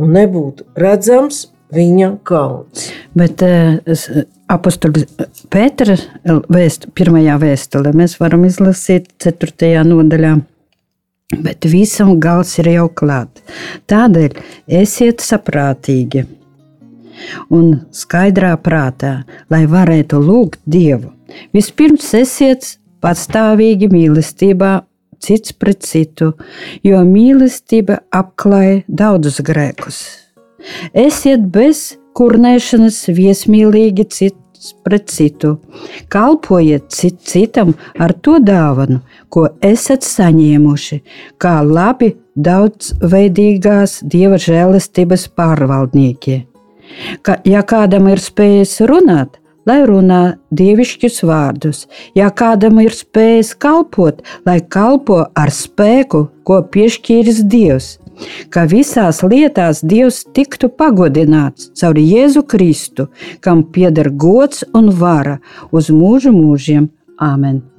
un 0.00 0.14
nebūtu 0.16 0.66
redzams 0.80 1.44
viņa 1.74 2.10
kauns. 2.26 2.88
Bet 3.14 3.44
apustuļa 4.50 5.28
Pētera 5.52 5.96
vēst, 6.50 6.88
pirmajā 6.98 7.36
vēstulē 7.42 7.94
mēs 7.94 8.18
varam 8.22 8.46
izlasīt 8.48 9.12
4. 9.22 9.84
nodaļā. 9.86 10.34
Bet 11.44 11.66
visam 11.70 12.16
gals 12.22 12.52
ir 12.62 12.68
jau 12.74 12.88
klāt. 12.94 13.42
Tādēļ 13.90 14.34
esiet 14.82 15.22
saprātīgi 15.24 16.26
un 17.50 17.80
skaidrā 17.94 18.54
prātā, 18.60 19.22
lai 19.50 19.64
varētu 19.70 20.20
lūgt 20.22 20.60
Dievu. 20.66 21.12
Vispirms 21.54 22.10
esiet 22.18 22.74
patstāvīgi 23.04 23.90
mīlestībā 23.92 24.72
cits 25.24 25.54
pret 25.56 25.82
citu, 25.86 26.32
jo 26.84 27.00
mīlestība 27.08 28.00
apklāj 28.14 28.84
daudzus 28.88 29.40
grēkus. 29.44 30.00
Esiet 30.96 31.44
bez 31.52 31.94
kurnēšanas 32.16 33.04
viesmīlīgi 33.16 34.06
cits 34.08 34.72
pret 34.84 35.10
citu. 35.12 35.58
Kalpojiet 36.12 36.88
cit 36.94 37.20
citam 37.28 37.74
ar 38.00 38.14
to 38.24 38.38
dāvanu, 38.40 39.02
ko 39.28 39.48
esat 39.64 40.06
saņēmuši, 40.06 41.00
kā 41.40 41.58
labi 41.66 42.14
daudzveidīgās 42.34 44.00
dieva 44.08 44.40
žēlestības 44.40 45.28
pārvaldnieki. 45.36 46.42
Ka, 47.22 47.38
ja 47.44 47.64
kādam 47.66 48.08
ir 48.12 48.22
spējas 48.22 48.78
runāt, 48.88 49.40
lai 49.68 49.80
runā 49.88 50.36
dievišķus 50.52 51.22
vārdus, 51.24 51.84
ja 52.16 52.30
kādam 52.30 52.80
ir 52.84 52.94
spējas 52.94 53.54
kalpot, 53.56 54.22
lai 54.46 54.60
kalpo 54.60 55.24
ar 55.34 55.52
spēku, 55.52 56.28
ko 56.44 56.62
piešķīris 56.74 57.44
Dievs 57.48 57.94
ka 58.54 58.64
visās 58.70 59.22
lietās 59.26 59.82
Dievs 59.82 60.22
tiktu 60.36 60.70
pagodināts 60.70 61.70
caur 61.80 61.98
Jēzu 61.98 62.44
Kristu, 62.46 63.08
kam 63.40 63.64
pieder 63.74 64.10
gods 64.10 64.64
un 64.74 64.90
vara 65.04 65.38
uz 65.72 65.90
mūžu 65.90 66.34
mūžiem. 66.36 66.90
Āmen! 67.18 67.73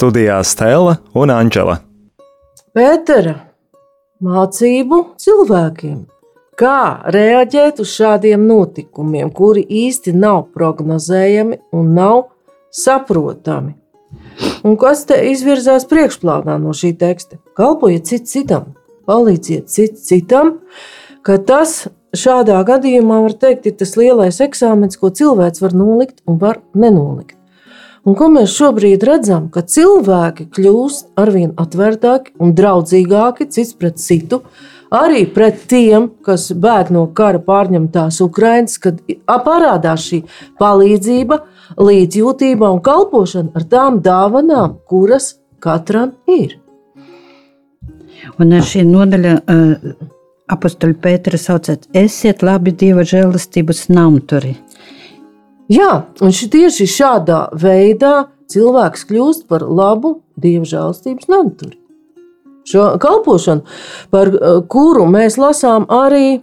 Studijā 0.00 0.38
Stela 0.48 0.94
un 1.12 1.28
Anģela. 1.28 1.74
Pētera 2.72 3.34
mācību 4.24 5.00
cilvēkiem. 5.20 5.98
Kā 6.56 7.02
reaģēt 7.12 7.82
uz 7.84 7.90
šādiem 7.98 8.46
notikumiem, 8.48 9.28
kuri 9.28 9.60
īsti 9.60 10.14
nav 10.16 10.46
prognozējami 10.56 11.58
un 11.76 11.90
nav 11.98 12.22
saprotami? 12.72 13.74
Un 14.64 14.78
kas 14.80 15.02
te 15.10 15.18
izvirzās 15.34 15.84
priekšplānā 15.90 16.56
no 16.62 16.72
šī 16.72 16.94
teksta? 17.02 17.36
Kalpojiet 17.60 18.08
cits 18.08 18.32
citam, 18.32 18.70
palīdziet 19.04 19.68
cits 19.68 20.06
citam, 20.08 20.62
ka 21.20 21.36
tas 21.36 21.90
šādā 22.16 22.62
gadījumā 22.72 23.20
var 23.26 23.36
teikt, 23.44 23.68
ir 23.68 23.76
tas 23.84 23.92
lielais 24.00 24.40
eksāmens, 24.48 24.96
ko 24.96 25.12
cilvēks 25.12 25.60
var 25.60 25.76
nolikt 25.76 26.24
un 26.24 26.40
var 26.40 26.62
nenolikt. 26.72 27.36
Un 28.08 28.16
ko 28.16 28.30
mēs 28.32 28.54
šobrīd 28.56 29.02
redzam, 29.04 29.50
ka 29.52 29.60
cilvēki 29.60 30.46
kļūst 30.56 31.10
arvien 31.20 31.50
atvērtāki 31.60 32.32
un 32.40 32.54
draudzīgāki 32.56 33.50
cits 33.52 33.74
pret 33.76 34.00
citu, 34.00 34.40
arī 34.88 35.26
pret 35.34 35.66
tiem, 35.68 36.08
kas 36.24 36.48
bēg 36.56 36.94
no 36.96 37.04
kara 37.16 37.42
pārņemtās 37.44 38.22
Ukrainas, 38.24 38.78
kad 38.80 39.02
parādās 39.28 40.06
šī 40.08 40.22
palīdzība, 40.60 41.42
līdzjūtība 41.76 42.72
un 42.72 42.80
kalpošana 42.84 43.52
ar 43.54 43.68
tām 43.68 44.00
dāvanām, 44.04 44.78
kuras 44.88 45.34
katram 45.60 46.16
ir. 46.28 46.56
Un 48.40 48.56
ar 48.56 48.64
šī 48.64 48.86
nodaļa 48.88 49.36
uh, 49.36 49.92
apustuļa 50.50 50.98
Pētera 51.04 51.40
saucēt, 51.40 51.86
esiet 51.96 52.42
labi 52.44 52.72
Dieva 52.72 53.04
žēlastības 53.06 53.88
namturi. 53.92 54.56
Jā, 55.70 55.90
un 56.18 56.34
ši 56.34 56.48
tieši 56.50 56.86
šādā 56.90 57.40
veidā 57.54 58.30
cilvēks 58.50 59.06
kļūst 59.06 59.46
par 59.50 59.62
labu 59.62 60.16
dieva 60.40 60.66
žēlstības 60.66 61.30
nanturi. 61.30 61.76
Šo 62.66 62.92
kalpošanu, 63.02 63.64
par 64.10 64.30
eh, 64.34 64.60
kuru 64.70 65.06
mēs 65.10 65.38
lasām 65.40 65.88
arī 65.90 66.40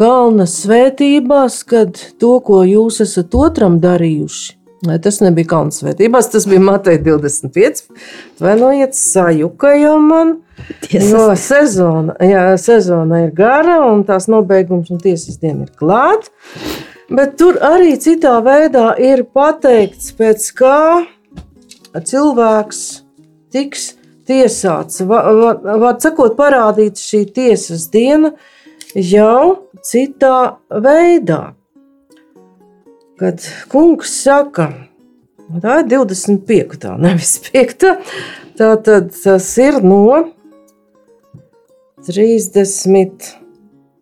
Kalna 0.00 0.46
svētībās, 0.48 1.58
kad 1.68 1.98
to, 2.16 2.38
ko 2.40 2.62
jūs 2.64 3.02
esat 3.04 3.34
otram 3.36 3.74
darījuši, 3.82 4.60
Vai 4.86 4.94
tas 4.96 5.18
nebija 5.20 5.44
kalnu 5.50 5.74
svētībās, 5.76 6.30
tas 6.32 6.46
bija 6.48 6.60
Mateja 6.64 7.02
25. 7.04 7.82
Vainojiet, 8.40 8.94
sajuka 8.96 9.74
jau 9.76 9.98
man. 10.00 10.38
Tiesas. 10.86 11.10
Jo 11.10 11.26
sezona, 11.36 12.14
jā, 12.24 12.46
sezona 12.60 13.26
ir 13.26 13.34
gara 13.36 13.76
un 13.90 14.06
tās 14.08 14.24
nobeigums 14.32 14.88
un 14.92 15.00
tiesas 15.02 15.36
diena 15.40 15.66
ir 15.66 15.74
klāta. 15.76 16.32
Bet 17.10 17.34
tur 17.40 17.56
arī 17.58 17.96
citā 17.98 18.36
veidā 18.46 18.92
ir 19.02 19.24
pateikts, 19.34 20.12
pēc 20.14 20.44
kā 20.54 20.76
cilvēks 22.06 22.82
tiks 23.50 23.88
tiesāts. 24.30 25.02
Var 25.10 25.98
sakot, 26.02 26.36
parādīts 26.38 27.08
šī 27.10 27.24
tiesas 27.34 27.88
diena 27.90 28.30
jau 28.94 29.66
citā 29.82 30.60
veidā. 30.70 31.54
Kad 33.20 33.42
kungs 33.72 34.14
saka, 34.22 34.70
tā 35.60 35.80
ir 35.82 35.90
25. 35.90 36.94
nevis 37.02 37.34
5. 37.50 37.90
Tā 38.60 38.74
tad 38.86 39.10
tas 39.16 39.50
ir 39.58 39.82
no 39.82 40.30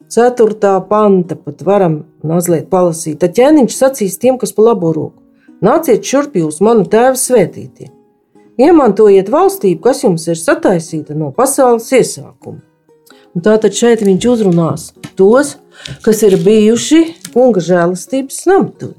34. 0.09 0.81
panta. 0.89 1.37
Pat 1.37 1.63
varam 1.63 2.03
mazliet 2.25 2.69
palasīt. 2.73 3.19
Tad 3.21 3.37
ķēniņš 3.37 3.77
sacīs 3.77 4.19
tiem, 4.21 4.39
kas 4.41 4.55
pa 4.57 4.71
labo 4.71 4.93
roku: 4.97 5.23
Nāciet 5.65 6.05
šurp 6.07 6.37
jūs, 6.39 6.63
manu 6.65 6.87
tēvu 6.89 7.19
svētītie! 7.19 7.93
Iemantojiet 8.59 9.29
valstību, 9.31 9.79
kas 9.85 10.03
jums 10.03 10.25
ir 10.27 10.39
sataisīta 10.39 11.15
no 11.15 11.31
pasaules 11.35 11.87
iesākuma. 11.95 12.59
Un 13.37 13.45
tātad 13.45 13.77
šeit 13.77 14.01
viņš 14.03 14.25
uzrunās 14.33 14.89
tos, 15.19 15.59
kas 16.03 16.25
ir 16.27 16.35
bijuši 16.43 17.03
kunga 17.35 17.63
žēlastības 17.63 18.41
namturi. 18.51 18.97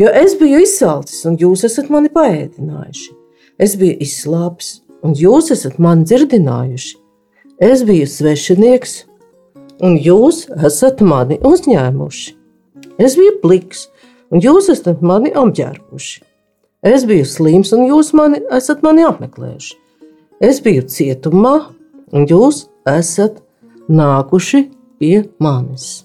Jo 0.00 0.08
es 0.08 0.38
biju 0.40 0.62
izsalcis, 0.64 1.20
un 1.28 1.36
jūs 1.38 1.66
esat 1.68 1.90
mani 1.92 2.08
paēdinājuši. 2.14 3.10
Es 3.60 3.76
biju 3.78 3.98
izslāpis, 4.02 4.70
un 5.04 5.12
jūs 5.18 5.52
esat 5.54 5.76
mani 5.82 6.08
dzirdinājuši. 6.08 6.96
Es 7.62 7.84
biju 7.86 8.08
svešinieks, 8.10 8.96
un 9.82 9.96
jūs 9.98 10.44
esat 10.54 11.02
mani 11.04 11.38
uzņēmuši. 11.42 12.34
Es 13.00 13.16
biju 13.18 13.38
pliks, 13.42 13.88
un 14.30 14.42
jūs 14.44 14.70
esat 14.72 15.02
mani 15.02 15.32
apģērbuši. 15.34 16.22
Es 16.84 17.06
biju 17.08 17.24
slims, 17.24 17.72
un 17.72 17.86
jūs 17.88 18.12
mani, 18.12 18.42
esat 18.52 18.84
mani 18.84 19.06
apmeklējuši. 19.08 19.76
Es 20.44 20.60
biju 20.60 20.84
cietumā, 20.90 21.54
un 22.12 22.26
jūs 22.28 22.66
esat 22.86 23.40
nākuši 23.88 24.66
pie 25.00 25.24
manis. 25.42 26.04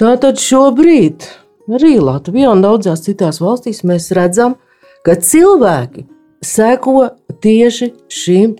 Tātad 0.00 0.38
šobrīd 0.40 1.26
arī 1.74 1.96
Latvijā 2.00 2.54
un 2.54 2.62
daudzās 2.64 3.02
citās 3.04 3.40
valstīs 3.42 3.82
mēs 3.86 4.08
redzam, 4.16 4.56
ka 5.04 5.18
cilvēki 5.18 6.06
seko 6.44 7.10
tieši 7.42 7.90
šim 8.08 8.56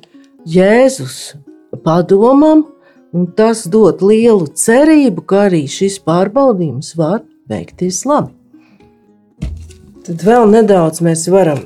Jēzus 0.48 1.36
padomam, 1.84 2.66
un 3.12 3.26
tas 3.36 3.64
dod 3.70 4.02
lielu 4.04 4.46
cerību, 4.54 5.24
ka 5.26 5.46
arī 5.48 5.64
šis 5.70 5.98
pārbaudījums 6.06 6.94
var 6.98 7.22
beigties 7.50 8.04
labi. 8.08 8.34
Tad 10.06 10.22
vēl 10.26 10.46
nedaudz 10.50 11.02
mēs 11.04 11.26
varam 11.30 11.60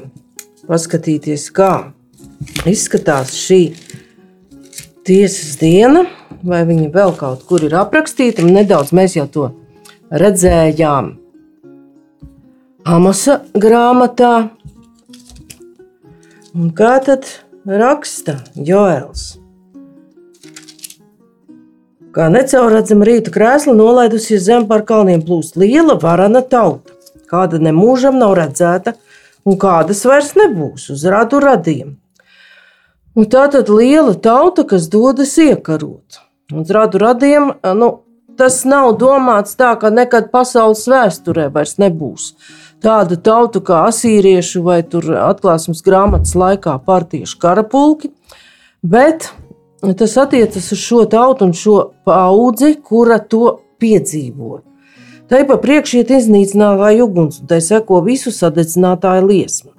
paskatīties, 0.69 1.51
kā 1.55 1.93
izskatās 2.69 3.35
šī 3.37 3.61
tiesas 5.05 5.59
diena, 5.61 6.07
vai 6.45 6.65
viņa 6.69 6.89
vēl 6.95 7.15
kaut 7.21 7.45
kur 7.49 7.65
ir 7.65 7.77
aprakstīta. 7.79 8.45
Nedaudz 8.45 8.93
mēs 8.97 9.17
jau 9.19 9.29
to 9.29 9.51
redzējām 10.13 11.15
Amosa 12.85 13.39
grāmatā. 13.57 14.51
Un 16.55 16.69
kā 16.77 16.99
tad 17.07 17.31
raksta 17.65 18.37
Joēls? 18.55 19.44
Kā 22.15 22.29
necaurredzama 22.31 23.07
rīta 23.09 23.33
krēsla 23.35 23.75
nolaidusies 23.75 24.45
zem 24.47 24.69
par 24.71 24.85
kalniem 24.87 25.23
plūst 25.27 25.59
liela 25.59 25.97
varana 25.99 26.45
tauta 26.47 26.95
kāda 27.35 27.61
nemūžam 27.63 28.19
nav 28.21 28.37
redzēta, 28.39 28.95
un 29.45 29.59
kādas 29.61 30.05
vairs 30.09 30.33
nebūs 30.39 30.89
uz 30.95 31.05
radu 31.11 31.41
radiem. 31.43 31.97
Un 33.15 33.29
tā 33.31 33.47
tad 33.51 33.71
liela 33.71 34.15
tauta, 34.19 34.65
kas 34.67 34.89
dodas 34.91 35.37
iekarot. 35.39 36.21
Un 36.53 36.65
uz 36.65 36.73
radu 36.75 37.01
radiem 37.03 37.53
nu, 37.79 37.91
tas 38.39 38.63
nav 38.69 38.97
domāts 39.01 39.55
tā, 39.59 39.73
ka 39.81 39.91
nekad 39.95 40.31
pasaules 40.35 40.85
vēsturē 40.91 41.49
vairs 41.55 41.79
nebūs 41.83 42.35
tāda 42.85 43.17
tauta 43.17 43.63
kā 43.65 43.87
asīriešu 43.89 44.61
vai 44.67 44.83
atklāsmes 44.85 45.81
grāmatas 45.87 46.35
laikā 46.37 46.75
partiešu 46.85 47.39
karapulki, 47.41 48.11
bet 48.85 49.31
tas 49.93 50.17
attiecas 50.17 50.71
uz 50.73 50.81
šo 50.81 51.05
tautu 51.05 51.45
un 51.45 51.53
šo 51.53 51.77
paudzi, 52.09 52.79
kura 52.81 53.19
to 53.21 53.59
piedzīvoja. 53.83 54.63
Tai 55.29 55.45
pa 55.49 55.57
priekšu 55.61 56.01
iet 56.01 56.11
iznīcinātāja 56.17 57.05
uguns, 57.05 57.43
un 57.43 57.49
tai 57.53 57.61
seko 57.65 58.01
visu 58.05 58.33
sadedzinātāja 58.33 59.25
liesma. 59.25 59.73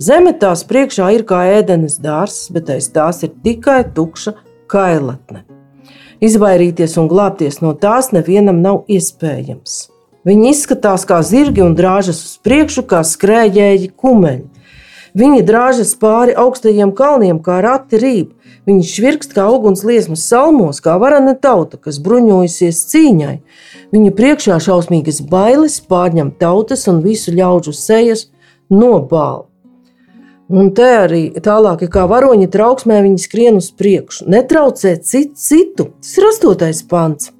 Zeme 0.00 0.32
tās 0.32 0.62
priekšā 0.64 1.10
ir 1.16 1.26
kā 1.28 1.42
ēdenes 1.58 1.98
dārsts, 2.00 2.48
bet 2.54 2.70
aiz 2.72 2.86
tās 2.94 3.24
ir 3.26 3.34
tikai 3.44 3.82
tukša 3.94 4.32
kailatne. 4.70 5.42
Izvairīties 6.24 6.94
un 7.00 7.08
glābties 7.10 7.60
no 7.64 7.74
tās 7.74 8.12
nevienam 8.12 8.62
nav 8.64 8.84
iespējams. 8.88 9.90
Viņi 10.28 10.50
izskatās 10.52 11.06
kā 11.08 11.22
zirgi 11.24 11.62
un 11.64 11.76
drāžas 11.76 12.18
uz 12.26 12.32
priekšu, 12.44 12.84
kā 12.88 13.00
skrējēji 13.08 13.92
kumeļi. 13.96 14.44
Viņi 15.16 15.46
drāžas 15.48 15.94
pāri 15.98 16.36
augstajiem 16.38 16.92
kalniem, 16.96 17.40
kā 17.42 17.62
rati 17.64 17.98
rīp. 18.00 18.34
Viņi 18.70 18.86
švirkst 18.86 19.32
kā 19.34 19.48
uguns 19.50 19.80
liesmas 19.82 20.22
salmos, 20.30 20.78
kā 20.84 20.92
varana 21.02 21.32
tauta, 21.34 21.74
kas 21.82 21.96
bruņojusies 22.04 22.84
cīņai. 22.92 23.32
Viņa 23.90 24.10
priekšā 24.14 24.58
šausmīgas 24.62 25.24
bailes 25.26 25.80
pārņem 25.90 26.30
tautas 26.38 26.86
un 26.92 27.00
visu 27.02 27.34
ļaužu 27.34 27.74
sejas 27.74 28.28
nobāla. 28.70 29.48
Un 30.50 30.70
te 30.74 30.86
arī 31.00 31.24
tālāk, 31.42 31.82
kā 31.90 32.04
varoņi 32.10 32.46
trauksmē, 32.50 33.00
viņi 33.08 33.22
skrien 33.22 33.58
uz 33.58 33.72
priekšu. 33.74 34.28
Netraucē 34.30 34.96
citu, 35.02 35.34
citu. 35.38 35.88
Tas 35.98 36.14
ir 36.18 36.28
astotais 36.30 36.82
pants. 36.86 37.32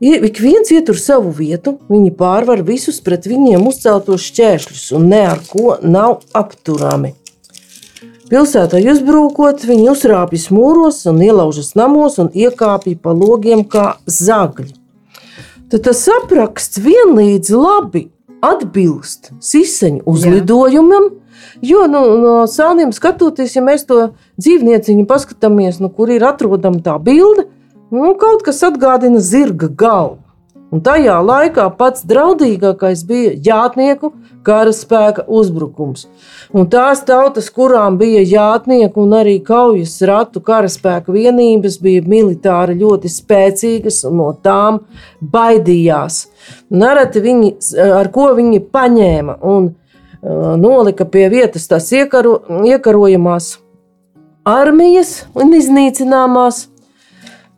Ik 0.00 0.40
viens 0.44 0.72
ietur 0.72 1.00
savu 1.00 1.32
vietu, 1.36 1.78
viņi 1.88 2.12
pārvar 2.20 2.60
visus 2.64 3.00
pret 3.04 3.28
viņiem 3.28 3.64
uzceltos 3.68 4.28
šķēršļus 4.28 4.86
un 4.96 5.08
ne 5.12 5.24
ar 5.28 5.40
ko 5.48 5.78
nav 5.84 6.20
apturami. 6.36 7.16
Pilsētā 8.30 8.78
uzbrūkot, 8.92 9.64
viņi 9.66 9.88
uzrāpjas 9.90 10.50
mūros 10.54 11.02
un 11.10 11.18
ielaužas 11.24 11.74
namos 11.78 12.20
un 12.22 12.30
iekāpja 12.30 13.00
pa 13.02 13.14
logiem 13.16 13.64
kā 13.66 13.96
zagļi 14.06 14.80
tad 15.70 15.86
tas 15.86 16.02
apraksts 16.10 16.80
vienlīdz 16.82 17.52
labi 17.54 18.08
atbilst 18.42 19.30
siseņu 19.44 20.02
uzlidojumam. 20.08 21.10
Jo 21.64 21.84
nu, 21.90 22.00
no 22.20 22.34
sāniem 22.48 22.92
skatoties, 22.94 23.54
ja 23.56 23.62
mēs 23.64 23.84
to 23.88 24.10
dzīvnieciņu 24.40 25.04
paskatāmies, 25.08 25.80
nu, 25.82 25.90
kur 25.92 26.10
ir 26.12 26.24
atrodama 26.24 26.80
tā 26.84 26.96
bilde, 27.02 27.46
nu, 27.92 28.14
kaut 28.20 28.44
kas 28.46 28.62
atgādina 28.66 29.20
zirga 29.24 29.68
galvu. 29.68 30.22
Un 30.70 30.82
tajā 30.86 31.16
laikā 31.26 31.64
pats 31.74 32.04
draudīgākais 32.06 33.00
bija 33.08 33.32
jātnieku 33.48 34.12
karaspēka 34.46 35.24
uzbrukums. 35.26 36.06
Un 36.54 36.68
tās 36.70 37.02
tautas, 37.06 37.48
kurām 37.50 37.98
bija 37.98 38.22
jātnieku 38.22 39.02
un 39.02 39.16
arī 39.18 39.40
kaujas 39.46 39.96
ratu 40.06 40.42
karaspēka 40.46 41.10
vienības, 41.14 41.80
bija 41.82 42.04
militāri 42.06 42.78
ļoti 42.78 43.10
spēcīgas 43.10 44.04
un 44.06 44.20
no 44.22 44.30
tām 44.46 44.84
baidījās. 45.20 46.22
Nereti 46.70 47.24
viņi, 47.26 47.50
ar 47.98 48.12
ko 48.14 48.30
viņi 48.38 48.62
paņēma 48.70 49.40
un 49.42 49.72
uh, 49.72 50.54
nolika 50.54 51.04
pie 51.04 51.26
vietas 51.34 51.66
tās 51.70 51.90
iekaro, 51.90 52.38
iekarojamās 52.70 53.56
armijas 54.46 55.24
un 55.34 55.50
iznīcināmās 55.58 56.68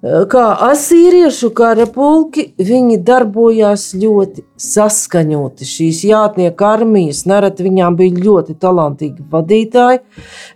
kā 0.03 0.45
asīriešu 0.67 1.53
karapulki, 1.55 2.49
viņi 2.59 2.99
darbojās 3.07 3.93
ļoti 3.95 4.43
saskaņoti. 4.59 5.67
Šīs 5.69 6.03
jātnieku 6.09 6.67
armijas, 6.67 7.23
nereti 7.31 7.67
viņām 7.69 7.99
bija 8.01 8.25
ļoti 8.25 8.57
talantīgi 8.59 9.27
vadītāji, 9.31 10.03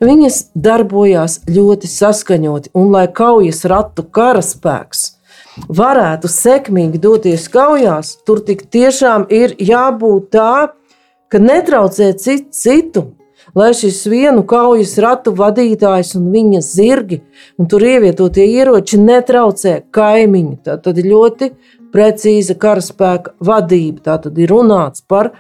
viņas 0.02 0.40
darbojās 0.54 1.40
ļoti 1.46 1.90
saskaņoti. 1.90 2.72
Un, 2.74 2.90
lai 2.94 3.06
kaujas 3.06 3.62
ratu 3.70 4.02
karaspēks 4.02 5.12
varētu 5.68 6.28
sekmīgi 6.28 7.00
doties 7.00 7.46
kaujās, 7.48 8.16
tur 8.26 8.42
tik 8.44 8.66
tiešām 8.72 9.28
ir 9.30 9.54
jābūt 9.62 10.32
tā, 10.35 10.74
ka 11.30 11.38
netraucē 11.42 12.12
citu, 12.18 12.50
citu 12.50 13.06
lai 13.56 13.72
šis 13.74 14.02
vienu 14.12 14.44
kaujas 14.48 14.94
ratu 15.02 15.32
vadītājs 15.36 16.14
un 16.18 16.28
viņa 16.34 16.60
zirgi 16.64 17.22
un 17.56 17.68
tur 17.70 17.84
ievietotie 17.88 18.44
ieroči 18.52 19.00
netraucē 19.00 19.78
kaimiņu. 19.96 20.58
Tā 20.66 20.76
tad 20.84 21.00
ir 21.00 21.08
ļoti 21.12 21.50
precīza 21.94 22.56
karaspēka 22.60 23.36
vadība. 23.40 24.04
Tā 24.04 24.18
tad 24.26 24.38
ir 24.38 24.52
runāts 24.52 25.04
par 25.08 25.32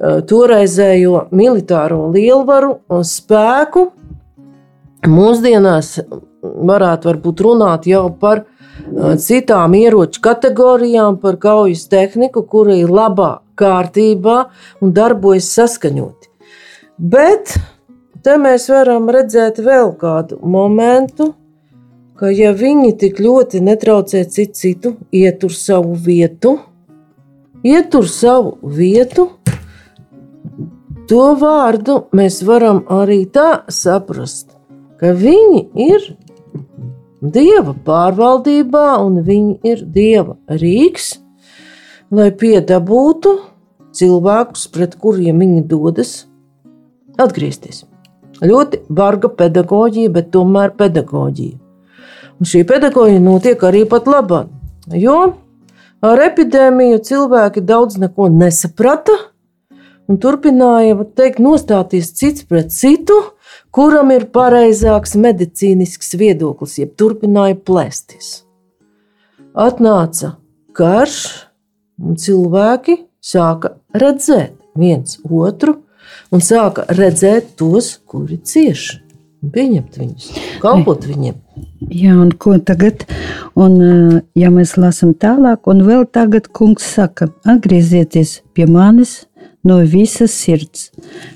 toreizējo 0.00 1.26
militāro 1.36 2.06
lielvaru 2.14 2.78
spēku. 3.04 3.90
Mūsdienās 5.08 5.98
varētu 6.40 7.10
varbūt 7.10 7.44
runāt 7.44 7.86
jau 7.88 8.06
par 8.20 8.44
citām 9.20 9.76
ieroču 9.76 10.22
kategorijām, 10.24 11.20
par 11.20 11.36
kaujas 11.40 11.86
tehniku, 11.92 12.42
kura 12.48 12.76
ir 12.80 12.92
labā 12.92 13.40
kārtībā 13.60 14.38
un 14.80 14.96
darbojas 14.96 15.52
saskaņoti. 15.56 16.19
Bet 17.00 17.54
te 18.20 18.34
mēs 18.36 18.66
varam 18.68 19.06
redzēt 19.08 19.56
vēl 19.64 19.94
kādu 19.96 20.36
momentu, 20.44 21.30
ka 22.20 22.28
ja 22.28 22.50
viņi 22.52 22.92
tik 23.00 23.22
ļoti 23.24 23.62
netraucē 23.64 24.26
citu, 24.28 24.52
citu 24.52 24.92
ietur 25.08 25.54
savu 25.56 25.94
vietu, 25.96 26.58
ietur 27.64 28.04
savu 28.04 28.58
vietu, 28.76 29.30
to 31.08 31.24
vārdu 31.40 32.02
mēs 32.12 32.42
varam 32.44 32.84
arī 32.92 33.22
tā 33.32 33.64
saprast, 33.72 34.52
ka 35.00 35.16
viņi 35.16 35.64
ir 35.80 36.04
dieva 37.24 37.72
pārvaldībā 37.72 38.88
un 39.00 39.22
viņi 39.24 39.56
ir 39.72 39.86
dieva 39.88 40.36
rīks, 40.52 41.14
lai 42.12 42.28
piedabūtu 42.28 43.38
cilvēkus, 43.96 44.68
pret 44.68 45.00
kuriem 45.00 45.40
viņi 45.40 45.64
dodas, 45.64 46.26
atgriezties. 47.20 47.84
Ļoti 48.40 48.84
barga 48.88 49.28
pedagoģija, 49.36 50.12
bet 50.14 50.30
tomēr 50.32 50.72
pedagoģija. 50.78 51.58
Un 52.40 52.48
šī 52.48 52.62
pedagoģija 52.68 53.20
notiek 53.20 53.62
arī 53.68 53.84
pat 53.88 54.08
labāk. 54.08 54.48
Jo 54.96 55.18
ar 56.00 56.22
epidēmiju 56.24 57.02
cilvēki 57.04 57.62
daudz 57.68 57.98
neko 58.00 58.30
nesaprata 58.32 59.16
un 60.10 60.18
turpināja 60.18 60.96
teikt, 61.14 61.38
nostāties 61.44 62.10
cits 62.16 62.46
pret 62.48 62.72
citu, 62.74 63.18
kuram 63.70 64.10
ir 64.14 64.26
pareizāks 64.34 65.14
medicīnisks 65.20 66.16
viedoklis, 66.18 66.78
jeb 66.80 66.96
turpināja 66.98 67.58
plēsties. 67.60 68.40
Atnāca 69.54 70.34
karš, 70.74 71.20
un 72.00 72.16
cilvēki 72.18 72.96
sāka 73.20 73.76
redzēt 73.92 74.56
viens 74.78 75.18
otru 75.28 75.76
un 76.30 76.42
sāka 76.44 76.86
redzēt 76.94 77.54
tos, 77.60 77.96
kuri 78.08 78.40
cieši. 78.42 79.00
Pieņemt 79.40 79.94
viņus, 79.96 80.24
kalpot 80.60 81.06
viņiem. 81.08 81.38
Jā, 81.88 82.12
un 82.20 82.28
ko 82.36 82.58
tagad? 82.60 83.06
Un, 83.56 83.78
ja 84.36 84.50
mēs 84.52 84.74
lasām 84.76 85.14
tālāk, 85.16 85.64
un 85.72 85.80
vēl 85.86 86.04
tagad 86.12 86.50
kungs 86.52 86.84
saka, 86.84 87.30
atgriezieties 87.48 88.42
pie 88.52 88.66
manis 88.68 89.22
no 89.64 89.78
visas 89.80 90.34
sirds, 90.36 90.90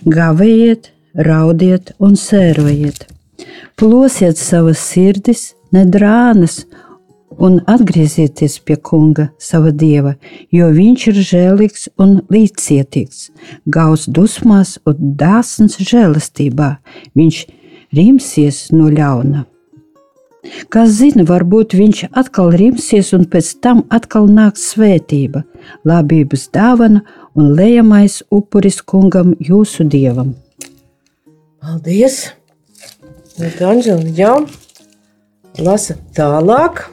gavējiet, 0.04 0.90
raudiet 1.16 1.94
un 1.96 2.18
sērojiet. 2.20 3.07
Plosiet 3.80 4.37
savas 4.37 4.85
sirdis, 4.85 5.54
nedrānas 5.72 6.66
un 7.38 7.61
atgriezieties 7.70 8.59
pie 8.66 8.77
kunga, 8.77 9.29
sava 9.38 9.73
dieva, 9.73 10.14
jo 10.55 10.68
viņš 10.75 11.07
ir 11.11 11.20
žēlīgs 11.31 11.88
un 12.01 12.20
līdzcietīgs, 12.33 13.31
gaus 13.66 14.07
dusmās 14.07 14.77
un 14.87 15.16
dāsns 15.18 15.79
žēlastībā. 15.81 16.77
Viņš 17.18 17.40
rimsies 17.94 18.68
no 18.75 18.90
ļauna. 18.92 19.44
Kas 20.68 20.90
zina, 20.99 21.25
varbūt 21.25 21.73
viņš 21.79 22.05
atkal 22.12 22.53
rimsies, 22.53 23.14
un 23.16 23.25
pēc 23.33 23.51
tam 23.64 23.85
atkal 23.94 24.29
nāks 24.29 24.66
svētība, 24.75 25.44
labības 25.88 26.51
dāvana 26.53 27.01
un 27.33 27.55
lejamais 27.57 28.20
upuris 28.29 28.83
kungam, 28.85 29.33
jūsu 29.40 29.88
dievam. 29.88 30.35
Paldies! 31.64 32.35
Anģela 33.40 34.12
jau 34.14 34.35
lasa 35.64 35.97
tālāk 36.14 36.85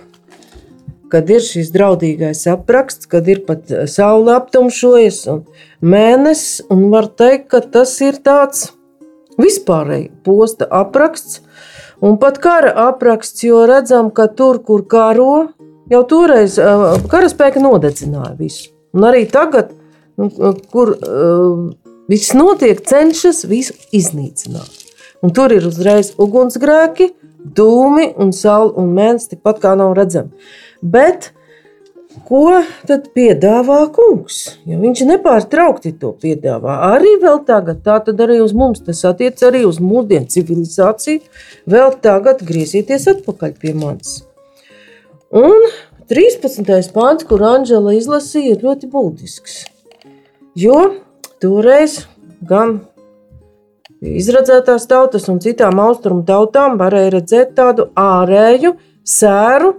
kad 1.12 1.30
ir 1.30 1.44
šis 1.44 1.72
draudīgais 1.76 2.46
apraksts, 2.52 3.10
kad 3.12 3.28
ir 3.32 3.44
pat 3.48 3.72
eh, 3.72 3.88
saule 3.92 4.34
aptumšojas 4.38 5.24
un 5.34 5.44
mēnesis, 5.84 6.64
un 6.72 6.88
var 6.94 7.10
teikt, 7.20 7.50
ka 7.54 7.62
tas 7.62 7.94
ir 8.04 8.22
tāds 8.24 8.70
vispārēji 9.42 10.12
posta 10.26 10.68
apraksts, 10.82 11.42
un 12.04 12.18
pat 12.22 12.40
kara 12.44 12.74
apraksts, 12.88 13.44
jo 13.48 13.66
redzam, 13.70 14.12
ka 14.16 14.28
tur, 14.32 14.62
kur 14.66 14.86
karo, 14.88 15.52
jau 15.92 16.04
toreiz 16.08 16.58
eh, 16.62 16.88
karaspēki 17.12 17.64
nodedzināja 17.64 18.36
visu. 18.40 18.72
Un 18.96 19.08
arī 19.08 19.24
tagad, 19.32 19.70
nu, 20.20 20.28
kur 20.68 20.90
uh, 20.92 21.70
viss 22.12 22.34
notiek, 22.36 22.82
cenšas 22.84 23.46
visu 23.48 23.72
iznīcināt. 23.96 24.82
Un 25.24 25.32
tur 25.32 25.54
ir 25.56 25.64
uzreiz 25.70 26.12
ugunsgrēki, 26.20 27.08
dūmi 27.44 28.12
un 28.22 28.34
saule 28.36 28.74
un 28.80 28.92
mēnesis 28.96 29.34
tikpat 29.34 29.62
kā 29.64 29.76
nav 29.80 29.94
redzami. 29.98 30.32
Bet 30.82 31.32
ko 32.28 32.62
tad 32.88 33.10
piedāvā 33.16 33.80
kungs? 33.96 34.40
Jo 34.68 34.80
viņš 34.82 35.04
nepārtraukti 35.10 35.94
to 36.02 36.14
piedāvā. 36.22 36.78
Arī 36.92 37.16
vēl 37.22 37.42
tagad, 37.48 37.84
tā 37.86 38.00
tad 38.06 38.20
arī 38.24 38.42
uz 38.44 38.54
mums 38.58 38.84
tas 38.86 39.04
attiec 39.08 39.40
arī 39.48 39.64
uz 39.68 39.80
mūsdienu 39.84 40.30
civilizāciju. 40.32 41.24
Vēl 41.72 41.96
tagad 42.04 42.44
griezieties 42.48 43.08
atpakaļ 43.16 43.56
pie 43.62 43.74
manis. 43.78 44.20
Un 45.32 45.70
13. 46.12 46.92
pāns, 46.92 47.24
kur 47.24 47.44
Anģela 47.48 47.96
izlasīja, 47.96 48.58
ir 48.58 48.66
ļoti 48.66 48.90
būtisks. 48.92 49.62
Jo 50.60 50.90
toreiz 51.40 52.02
gan 52.44 52.82
izredzētās 54.02 54.88
tautas 54.90 55.30
un 55.32 55.40
citām 55.44 55.80
austrumu 55.84 56.26
tautām 56.26 56.80
varēja 56.82 57.16
redzēt 57.18 57.56
tādu 57.58 57.90
ārēju 57.98 58.74
sēru 59.08 59.76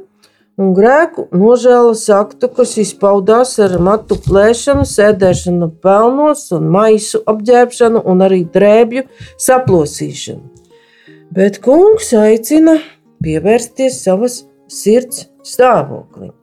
un 0.60 0.72
grēku 0.76 1.26
nožēlas 1.34 2.04
aktu, 2.12 2.50
kas 2.56 2.76
izpaudās 2.82 3.56
ar 3.62 3.78
matu 3.82 4.18
plēšanu, 4.22 4.86
sēdēšanu 4.88 5.70
pelnos 5.82 6.48
un 6.54 6.68
maisu 6.74 7.22
apģērbšanu 7.32 8.04
un 8.12 8.24
arī 8.28 8.42
drēbju 8.54 9.06
saplosīšanu. 9.40 10.44
Bet 11.32 11.62
kungs 11.64 12.12
aicina 12.18 12.76
pievērsties 13.24 14.02
savas 14.04 14.42
sirds 14.68 15.26
stāvoklim. 15.46 16.34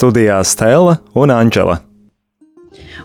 Studijā 0.00 0.38
Stela 0.48 0.94
un 1.12 1.28
Anģela. 1.28 1.74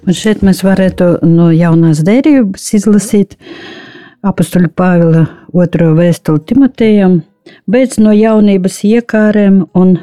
Un 0.07 0.15
šeit 0.15 0.45
mēs 0.47 0.61
varētu 0.63 1.25
no 1.27 1.49
jaunās 1.51 1.99
derības 2.07 2.69
izlasīt 2.77 3.35
apustuļa 4.23 4.69
Pāvila 4.79 5.25
otro 5.51 5.89
vēstuli 5.97 6.45
Timotejam, 6.47 7.17
beidz 7.67 7.99
no 7.99 8.15
jaunības 8.15 8.79
iekārēm 8.87 9.59
un 9.75 9.97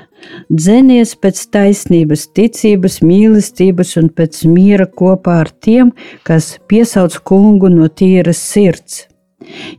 dzenies 0.53 1.17
pēc 1.17 1.41
taisnības, 1.57 2.29
ticības, 2.37 3.01
mīlestības 3.01 3.97
un 4.03 4.13
pēc 4.13 4.45
miera 4.53 4.85
kopā 4.85 5.41
ar 5.47 5.57
tiem, 5.65 5.97
kas 6.29 6.59
piesauc 6.69 7.23
kungu 7.25 7.73
no 7.73 7.89
tīras 7.89 8.45
sirds. 8.53 9.07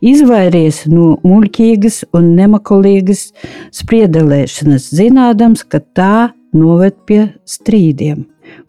Izvairies 0.02 0.88
no 0.90 1.12
muļķīgas 1.22 2.08
un 2.10 2.34
nemakolīgas 2.34 3.28
spriedelēšanas, 3.70 4.90
zinādams, 4.98 5.62
ka 5.62 5.78
tā 5.94 6.16
noved 6.54 6.96
pie 7.08 7.26
strīdiem. 7.48 8.24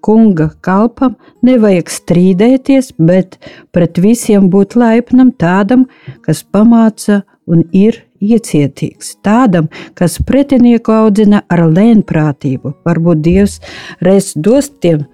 Kunga 0.06 0.50
kalpam 0.64 1.16
nevajag 1.46 1.92
strīdēties, 1.92 2.94
bet 2.98 3.38
pret 3.76 4.00
visiem 4.02 4.50
būt 4.50 4.78
laipnam 4.80 5.34
tādam, 5.36 5.86
kas 6.26 6.44
pamāca 6.44 7.24
un 7.46 7.66
ir 7.76 8.02
iecietīgs, 8.24 9.18
tādam, 9.26 9.70
kas 9.98 10.18
pretinieku 10.26 10.94
audzina 10.96 11.44
ar 11.52 11.66
lēnprātību. 11.70 12.76
Varbūt 12.88 13.24
Dievs 13.26 13.60
reiz 14.02 14.34
dos 14.36 14.72
tiem 14.82 15.06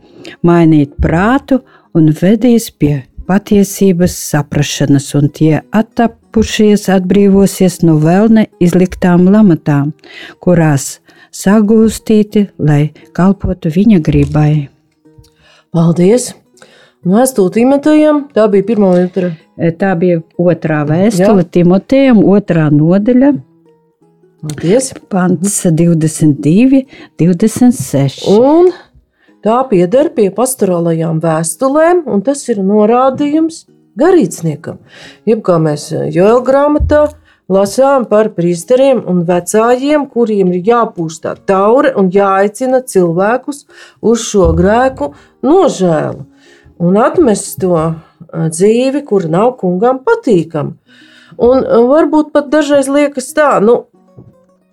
mainīt 0.46 0.96
prātu 1.02 1.62
un 1.98 2.12
vedīs 2.16 2.70
pie 2.72 3.02
patiesības 3.28 4.16
saprašanas, 4.32 5.12
un 5.16 5.30
tie 5.32 5.62
attapušies 5.76 6.88
atbrīvosies 6.92 7.82
no 7.86 7.98
vēlne 8.02 8.48
izliktām 8.64 9.28
lamatām, 9.32 9.94
kurās 10.44 11.00
sagūstīti, 11.32 12.50
lai 12.60 12.92
kalpotu 13.16 13.72
viņa 13.74 14.02
gribai. 14.04 14.70
Paldies! 15.72 16.34
Vēstule 17.02 17.50
Timotejam, 17.56 18.28
tā 18.36 18.46
bija 18.52 18.68
pirmā 18.68 18.92
otra. 19.08 19.32
Tā 19.58 19.96
bija 19.98 20.20
otrā 20.38 20.84
vēstule 20.90 21.46
Timotejam, 21.50 22.22
otrā 22.22 22.68
nodaļa. 22.74 23.32
Paldies! 24.44 24.92
Pants 25.10 25.58
22, 25.66 26.84
26. 27.22 28.28
Un 28.36 28.70
tā 29.42 29.58
pieder 29.72 30.12
pie 30.14 30.30
pastorālajām 30.36 31.24
vēstulēm, 31.24 32.04
un 32.06 32.22
tas 32.26 32.44
ir 32.52 32.62
norādījums 32.66 33.64
garīdzniekam. 33.98 34.78
Jeb 35.30 35.42
kā 35.46 35.58
mēs 35.62 35.90
Joela 36.14 36.42
grāmatā 36.46 37.08
lasām 37.52 38.08
par 38.10 38.32
priesteriem 38.36 39.04
un 39.12 39.24
vecājiem, 39.28 40.08
kuriem 40.12 40.54
ir 40.56 40.72
jāpūstā 40.72 41.36
taure 41.50 41.94
un 42.00 42.10
jāaicina 42.14 42.82
cilvēkus 42.94 43.66
uz 44.02 44.26
šo 44.26 44.52
grēku 44.58 45.14
nožēlu 45.46 46.28
un 46.82 46.98
atmest 46.98 47.60
to 47.62 47.78
dzīvi, 48.32 49.04
kur 49.06 49.28
nav 49.30 49.56
kungam 49.62 50.02
patīkama. 50.06 50.76
Un 51.42 51.64
varbūt 51.90 52.34
pat 52.36 52.50
dažreiz 52.52 52.90
liekas 52.92 53.32
tā, 53.38 53.54
nu, 53.64 53.86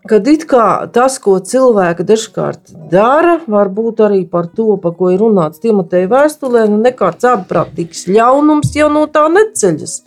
kad 0.08 0.28
it 0.30 0.44
kā 0.48 0.88
tas, 0.92 1.18
ko 1.22 1.36
cilvēki 1.44 2.06
dažkārt 2.08 2.72
dara, 2.92 3.38
var 3.50 3.70
būt 3.72 4.00
arī 4.06 4.22
par 4.30 4.48
to, 4.50 4.76
par 4.82 4.94
ko 4.98 5.10
ir 5.12 5.20
runāts 5.22 5.62
Timoteja 5.62 6.08
vēstulē, 6.10 6.64
nu 6.70 6.80
nekāds 6.82 7.26
ārprātīgs 7.28 8.06
ļaunums 8.10 8.72
jau 8.76 8.88
no 8.92 9.04
tā 9.12 9.26
neceļas. 9.32 9.98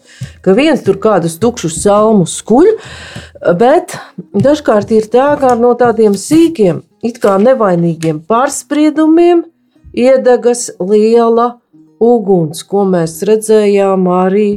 Ka 0.42 0.56
viens 0.58 0.82
tur 0.86 1.00
kādus 1.02 1.38
tukšus 1.42 1.82
salmus 1.84 2.40
skuļ, 2.42 2.72
bet 3.62 3.98
dažkārt 4.34 4.94
ir 4.98 5.10
tā, 5.14 5.32
kā 5.42 5.54
no 5.60 5.74
tādiem 5.80 6.18
sīkiem, 6.18 6.82
it 7.06 7.22
kā 7.22 7.38
nevainīgiem 7.42 8.24
pārspriedumiem 8.30 9.46
iedegas 9.94 10.70
liela 10.80 11.56
uguns, 12.02 12.66
ko 12.66 12.86
mēs 12.90 13.20
redzējām 13.28 14.08
arī 14.10 14.50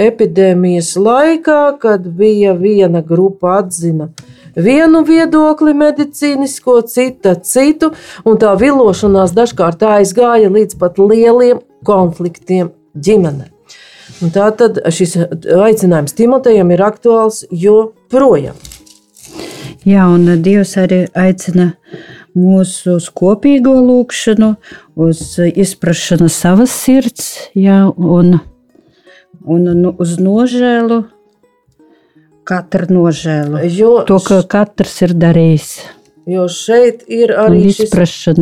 epidēmijas 0.00 0.94
laikā, 0.98 1.60
kad 1.82 2.06
bija 2.18 2.54
viena 2.58 3.02
grupa 3.02 3.58
atzina 3.60 4.10
vienu 4.56 5.04
viedokli 5.06 5.74
medicīnisko, 5.76 6.80
cita 6.90 7.34
citu, 7.40 7.92
un 8.24 8.38
tā 8.40 8.54
vilošanās 8.60 9.34
dažkārt 9.36 9.82
aizgāja 9.86 10.52
līdz 10.52 10.78
pat 10.80 11.00
lieliem 11.00 11.62
konfliktiem 11.84 12.72
ģimenē. 12.94 13.50
Un 14.22 14.30
tā 14.34 14.46
tad 14.56 14.78
šis 14.94 15.16
aicinājums 15.64 16.14
Timotejam 16.16 16.70
ir 16.74 16.82
aktuāls 16.84 17.42
joprojām. 17.50 18.56
Jā, 19.84 20.06
un 20.08 20.28
Dievs 20.40 20.76
arī 20.80 21.02
aicina 21.18 21.74
mūsu 22.34 22.96
uz 22.98 23.10
kopīgo 23.12 23.74
lūgšanu, 23.84 24.54
uz 24.96 25.20
izpratšanu 25.44 26.30
savas 26.32 26.72
sirds, 26.72 27.50
jā, 27.58 27.82
un, 27.92 28.38
un 29.44 29.68
nu, 29.82 29.92
uz 30.00 30.16
nožēlu, 30.22 31.02
katru 32.48 32.88
nožēlu. 32.92 33.64
Jo, 33.72 33.98
to, 34.08 34.20
ka 34.22 34.42
katrs 34.56 35.00
ir 35.06 35.14
darījis. 35.18 35.74
Jo 36.28 36.46
šeit 36.48 37.02
ir 37.12 37.34
arī 37.36 37.66
šis, 37.76 37.92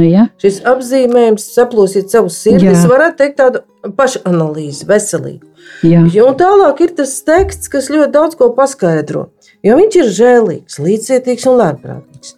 ja? 0.07 0.29
šis 0.39 0.61
apzīmējums, 0.71 1.49
saplosiet 1.57 2.13
savu 2.15 2.31
sirdi. 2.31 2.69
Es 2.71 2.85
varētu 2.87 3.19
teikt, 3.19 3.41
tādu 3.41 3.65
pašanalīzi, 3.99 4.87
veselīgu. 4.87 5.49
Jā. 5.87 6.05
Jo 6.15 6.29
tālāk 6.39 6.85
ir 6.87 6.95
tas 7.01 7.17
teksts, 7.27 7.71
kas 7.73 7.91
ļoti 7.91 8.13
daudz 8.15 8.39
ko 8.39 8.53
paskaidro. 8.55 9.31
Jo 9.67 9.79
viņš 9.81 9.99
ir 9.99 10.15
žēlīgs, 10.15 10.79
līdzcietīgs 10.83 11.49
un 11.51 11.59
lēnprātīgs. 11.59 12.37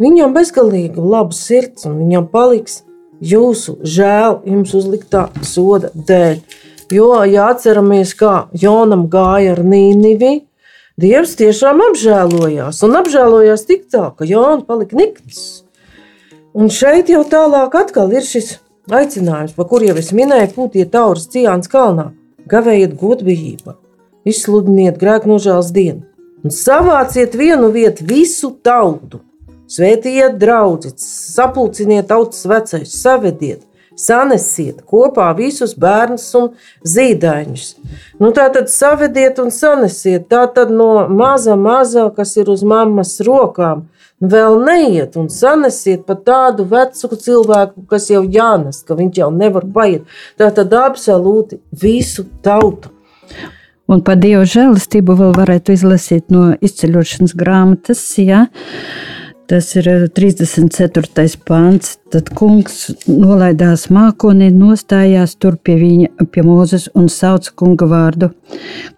Viņam 0.00 0.32
bezgalīgi 0.36 1.00
labs 1.00 1.44
sirds, 1.44 1.84
un 1.88 2.00
viņam 2.00 2.28
paliks 2.32 2.82
jūsu 3.20 3.78
žēl 3.84 4.42
jums 4.48 4.74
uzliktā 4.76 5.28
soda 5.44 5.92
dēļ. 5.92 6.40
Jo, 6.92 7.10
ja 7.26 7.50
atceramies, 7.50 8.12
kā 8.16 8.46
Jonam 8.56 9.06
gāja 9.10 9.56
ar 9.56 9.64
Nīnivi, 9.66 10.46
Dievs 10.96 11.34
tiešām 11.36 11.82
apžēlojās, 11.90 12.80
un 12.86 12.96
apžēlojās 12.96 13.66
tik 13.68 13.84
tā, 13.92 14.06
ka 14.16 14.24
Jona 14.24 14.62
palika 14.64 14.96
nikns. 14.96 15.66
Un 16.56 16.72
šeit 16.72 17.12
jau 17.12 17.20
tālāk 17.28 17.76
atkal 17.76 18.14
ir 18.16 18.24
šis 18.24 18.54
aicinājums, 18.88 19.52
par 19.58 19.68
kuriem 19.68 19.92
jau 19.92 20.00
es 20.00 20.08
minēju, 20.16 20.54
pūtiet 20.56 20.94
tauras 20.94 21.28
Cijāns 21.28 21.68
kalnā, 21.68 22.10
gavējiet 22.48 22.96
godbijību, 22.96 23.76
izsludiniet 24.24 24.96
grēknožēlas 25.02 25.72
dienu 25.76 26.06
un 26.46 26.52
savāciet 26.54 27.34
vienu 27.36 27.72
vietu 27.74 28.06
visu 28.06 28.54
tautu 28.64 29.20
Svētiet, 29.66 30.36
draugi, 30.38 30.92
sapulciniet 31.02 32.06
tautas 32.06 32.44
vecais, 32.46 32.92
savediet, 32.94 33.64
sanesiet 33.96 34.84
kopā 34.86 35.30
visus 35.38 35.74
bērnus 35.78 36.28
un 36.38 36.50
zīdaiņus. 36.86 37.66
Nu, 38.20 38.30
tā 38.36 38.46
tad 38.54 38.70
savediet 38.72 39.40
un 39.42 39.52
sanesiet. 39.54 40.28
Tā 40.30 40.46
tad 40.52 40.72
no 40.72 41.08
maza, 41.08 41.56
maza, 41.56 42.10
kas 42.16 42.36
ir 42.36 42.50
uz 42.52 42.64
mammas 42.66 43.16
rokām, 43.24 43.86
nu, 43.86 43.96
vēl 44.20 44.60
neiet 44.64 45.16
un 45.20 45.28
sanesiet 45.32 46.06
pat 46.06 46.24
tādu 46.24 46.64
vecu 46.68 47.10
cilvēku, 47.16 47.86
kas 47.88 48.08
jau 48.10 48.22
jānes, 48.24 48.82
ka 48.86 48.96
viņš 48.96 49.20
jau 49.20 49.30
nevar 49.30 49.66
paiet. 49.74 50.06
Tā 50.38 50.50
tad 50.54 50.72
absolūti 50.72 51.60
visu 51.72 52.26
tautu. 52.42 52.90
Un 53.86 54.00
par 54.02 54.16
Dieva 54.18 54.42
žēlastību 54.42 55.14
vēl 55.14 55.34
varētu 55.36 55.76
izlasīt 55.76 56.32
no 56.34 56.56
izceļošanas 56.58 57.36
grāmatas. 57.38 58.02
Ja? 58.18 58.46
Tas 59.46 59.68
ir 59.78 59.86
34. 60.10 61.22
Eh, 61.22 61.34
pāns. 61.46 61.96
Tad 62.10 62.30
kungs 62.38 62.88
nolaidās 63.06 63.88
mākonī, 63.94 64.48
nostājās 64.54 65.36
tur 65.38 65.56
pie 65.58 65.74
viņa, 65.78 66.26
pie 66.34 66.42
mūzes 66.46 66.88
un 66.98 67.06
sauca 67.10 67.50
kunga 67.58 67.86
vārdu. 67.90 68.30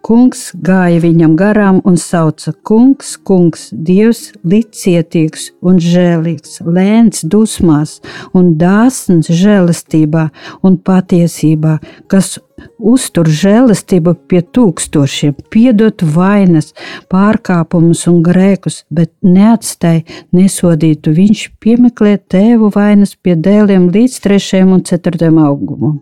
Kungs 0.05 0.51
gāja 0.65 1.01
viņam 1.03 1.35
garām 1.37 1.81
un 1.85 1.97
sauca: 1.97 2.53
Kungs, 2.63 3.15
kungs, 3.17 3.69
Dievs, 3.73 4.31
līdzcietīgs 4.45 5.51
un 5.61 5.77
žēlīgs, 5.77 6.61
lēns 6.65 7.25
dusmās 7.25 7.99
un 8.33 8.55
dāsns 8.57 9.29
žēlastībā 9.29 10.29
un 10.63 10.77
patiesībā, 10.77 11.79
kas 12.07 12.37
uztur 12.79 13.29
žēlastību 13.29 14.15
pie 14.29 14.41
tūkstošiem, 14.55 15.35
piedot 15.53 16.03
vainas, 16.15 16.73
pārkāpumus 17.11 18.05
un 18.11 18.21
grēkus, 18.25 18.83
bet 18.89 19.11
neatstāj 19.25 20.03
nesodītu. 20.35 21.13
Viņš 21.17 21.45
piemeklē 21.63 22.17
tēvu 22.31 22.71
vainas 22.75 23.15
pie 23.15 23.35
dēliem 23.39 23.89
līdz 23.93 24.19
trešajam 24.25 24.75
un 24.77 24.85
ceturtajam 24.87 25.41
augumam. 25.43 25.99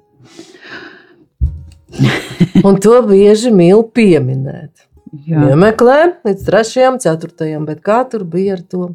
un 2.67 2.79
to 2.83 2.99
bieži 3.07 3.51
mīl 3.53 3.83
pieminēt. 3.95 4.87
Piemeklē 5.27 5.99
līdz 6.27 6.47
trešajam, 6.47 6.97
ceturtajam, 7.01 7.67
bet 7.67 7.81
kā 7.85 8.01
tur 8.11 8.25
bija 8.27 8.57
ar 8.57 8.63
to 8.63 8.89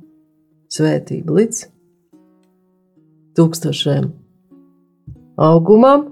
svētību 0.72 1.38
līdz 1.38 1.62
tūkstošiem 3.38 4.10
augumam? 5.40 6.11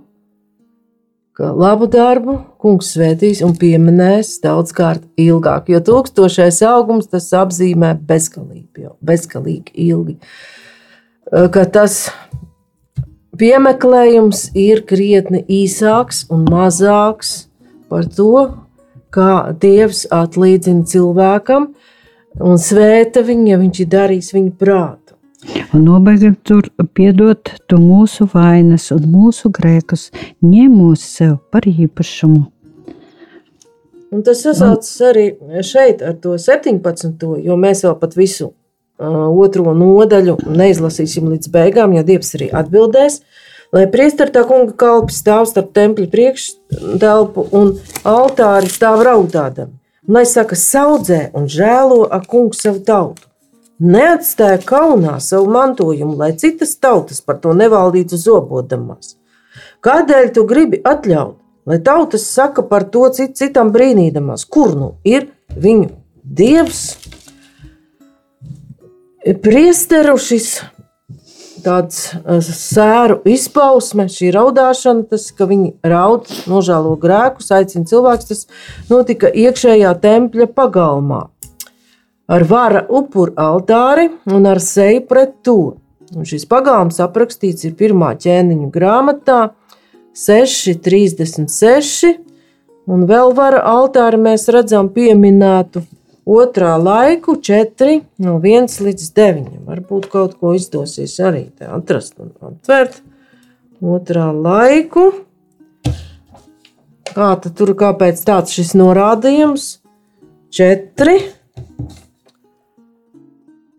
Ka 1.36 1.50
labu 1.56 1.86
darbu 1.90 2.36
kungs 2.60 2.92
svētīs 2.94 3.40
un 3.46 3.54
pieminēs 3.58 4.36
daudzkārt 4.44 5.04
ilgāk, 5.20 5.70
jo 5.72 5.80
tūkstošais 5.84 6.60
augums 6.68 7.10
tas 7.10 7.30
apzīmē 7.36 7.94
bezgalīgi, 8.06 8.90
bezgalīgi 9.00 9.74
ilgi. 9.88 10.18
Ka 11.30 11.64
tas 11.70 12.08
piemeklējums 13.40 14.50
ir 14.58 14.82
krietni 14.88 15.44
īsāks 15.46 16.26
un 16.34 16.44
mazāks 16.50 17.46
par 17.90 18.08
to, 18.16 18.50
kā 19.14 19.54
Dievs 19.62 20.04
atlīdzina 20.14 20.86
cilvēkam 20.86 21.70
un 22.40 22.60
svēta 22.62 23.24
viņu, 23.26 23.46
ja 23.52 23.60
viņš 23.60 23.80
ir 23.84 23.88
darījis 23.94 24.34
viņu 24.36 24.52
prātu. 24.58 25.09
Un 25.72 25.84
nobeigam 25.86 26.34
tur 26.44 26.66
piedot 26.94 27.50
tu 27.68 27.78
mūsu 27.80 28.26
vainas 28.32 28.90
un 28.92 29.06
mūsu 29.08 29.48
grēkus, 29.54 30.10
ņem 30.44 30.72
mūs 30.76 31.04
sev 31.16 31.38
par 31.52 31.68
īpašumu. 31.70 32.42
Un 34.10 34.24
tas 34.26 34.42
sasaucas 34.42 34.90
arī 35.06 35.28
šeit 35.62 36.02
ar 36.02 36.16
to 36.18 36.34
17. 36.34 37.28
jo 37.46 37.56
mēs 37.56 37.84
vēl 37.86 37.94
pat 38.00 38.16
visu 38.18 38.50
uh, 38.50 39.28
otro 39.30 39.70
nodaļu 39.70 40.36
neizlasīsim 40.50 41.30
līdz 41.30 41.52
beigām, 41.54 41.94
ja 41.94 42.02
Dievs 42.04 42.34
arī 42.38 42.50
atbildēs. 42.50 43.20
Lai 43.70 43.84
priestartā 43.86 44.42
kunga 44.48 44.74
kalps 44.74 45.20
stāv 45.22 45.46
starp 45.46 45.70
tempļa 45.78 46.10
priekštelpu 46.10 47.46
un 47.54 47.76
altāri 48.02 48.66
stāv 48.66 49.04
raudādam. 49.06 49.76
Un 50.08 50.18
lai 50.18 50.26
saka, 50.26 50.58
saudzē 50.58 51.28
un 51.38 51.46
žēlo 51.46 52.02
ar 52.10 52.26
kungu 52.26 52.58
savu 52.58 52.82
tautu. 52.82 53.29
Neatstāja 53.80 54.58
kaunā 54.68 55.14
savu 55.24 55.48
mantojumu, 55.54 56.18
lai 56.20 56.34
citas 56.36 56.74
tautas 56.76 57.22
par 57.24 57.38
to 57.40 57.54
nevaldītu 57.56 58.18
zobodamās. 58.20 59.14
Kādēļ 59.80 60.26
tu 60.36 60.44
gribi 60.44 60.82
atļaut, 60.84 61.38
lai 61.64 61.78
tautas 61.80 62.26
saka 62.28 62.60
par 62.66 62.84
to 62.92 63.06
cit, 63.16 63.38
citam 63.40 63.72
brīnīdamās, 63.72 64.44
kur 64.44 64.76
nu 64.76 64.90
ir 65.08 65.30
viņu 65.56 65.94
dievs? 66.20 66.82
Priesteru 69.40 70.18
šis 70.20 70.52
tāds 71.64 72.10
sēru 72.44 73.20
izpausme, 73.28 74.08
šī 74.12 74.30
raudāšana, 74.36 75.08
tas, 75.08 75.28
ka 75.32 75.48
viņi 75.48 75.74
raud, 75.88 76.28
nožēlo 76.50 76.96
grēkus, 77.00 77.50
aicina 77.56 77.88
cilvēkus, 77.88 78.28
tas 78.28 78.88
notika 78.92 79.32
iekšējā 79.32 79.92
tempļa 80.04 80.48
pagalmā. 80.56 81.26
Ar 82.30 82.44
vara 82.46 82.84
upuru 82.86 83.34
altāri 83.42 84.06
un 84.30 84.46
ar 84.46 84.60
seju 84.62 85.02
pret 85.10 85.32
to. 85.42 85.58
Un 86.14 86.26
šis 86.26 86.44
pagalms 86.50 87.00
aprakstīts 87.02 87.66
ir 87.66 87.74
pirmā 87.78 88.12
ķēniņa 88.22 88.68
grāmatā, 88.74 89.38
6,36. 90.14 92.12
Un 92.90 93.06
vēl 93.06 93.34
vara 93.34 93.62
altāri 93.66 94.18
mēs 94.18 94.48
redzam 94.50 94.88
pieminētu 94.94 95.82
otrā 96.30 96.74
laiku, 96.78 97.36
4, 97.42 98.00
no 98.22 98.36
1 98.38 98.78
līdz 98.86 99.10
9. 99.18 99.50
Varbūt 99.66 100.08
kaut 100.12 100.36
ko 100.38 100.54
izdosies 100.58 101.16
arī 101.22 101.48
atrast 101.66 102.18
un 102.22 102.30
atvērt. 102.50 103.02
Otrā 103.80 104.28
laiku. 104.34 105.10
Kā 107.10 107.32
tur 107.42 107.74
kāpēc 107.74 108.22
tāds 108.22 108.54
šis 108.54 108.74
norādījums? 108.78 109.80
4. 110.54 111.39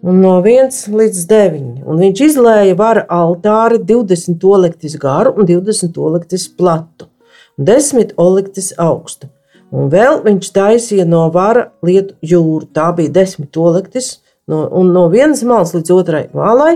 Un 0.01 0.23
no 0.23 0.37
1 0.41 0.71
līdz 0.97 1.25
9. 1.29 1.67
Un 1.85 1.99
viņš 2.01 2.23
izlēja 2.29 2.77
vara 2.79 3.05
altāri 3.09 3.77
20 3.85 4.47
olektis 4.49 4.97
garu 5.01 5.35
un 5.37 5.45
20 5.49 5.99
olektis 6.01 6.47
platu, 6.49 7.11
un 7.57 7.69
10 7.69 8.17
olektis 8.17 8.73
augstu 8.81 9.29
Un 9.71 9.87
vēl 9.91 10.19
viņš 10.25 10.49
taisīja 10.51 11.05
no 11.07 11.29
vara 11.31 11.69
lietu 11.85 12.17
jūru. 12.27 12.67
Tā 12.75 12.89
bija 12.95 13.13
desmit 13.21 13.55
olektis, 13.57 14.17
no, 14.51 14.65
un 14.67 14.91
no 14.91 15.05
vienas 15.11 15.45
malas 15.47 15.71
līdz 15.75 15.93
otrai 15.95 16.25
malai 16.35 16.75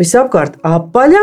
visapkārt 0.00 0.58
apaļa. 0.66 1.22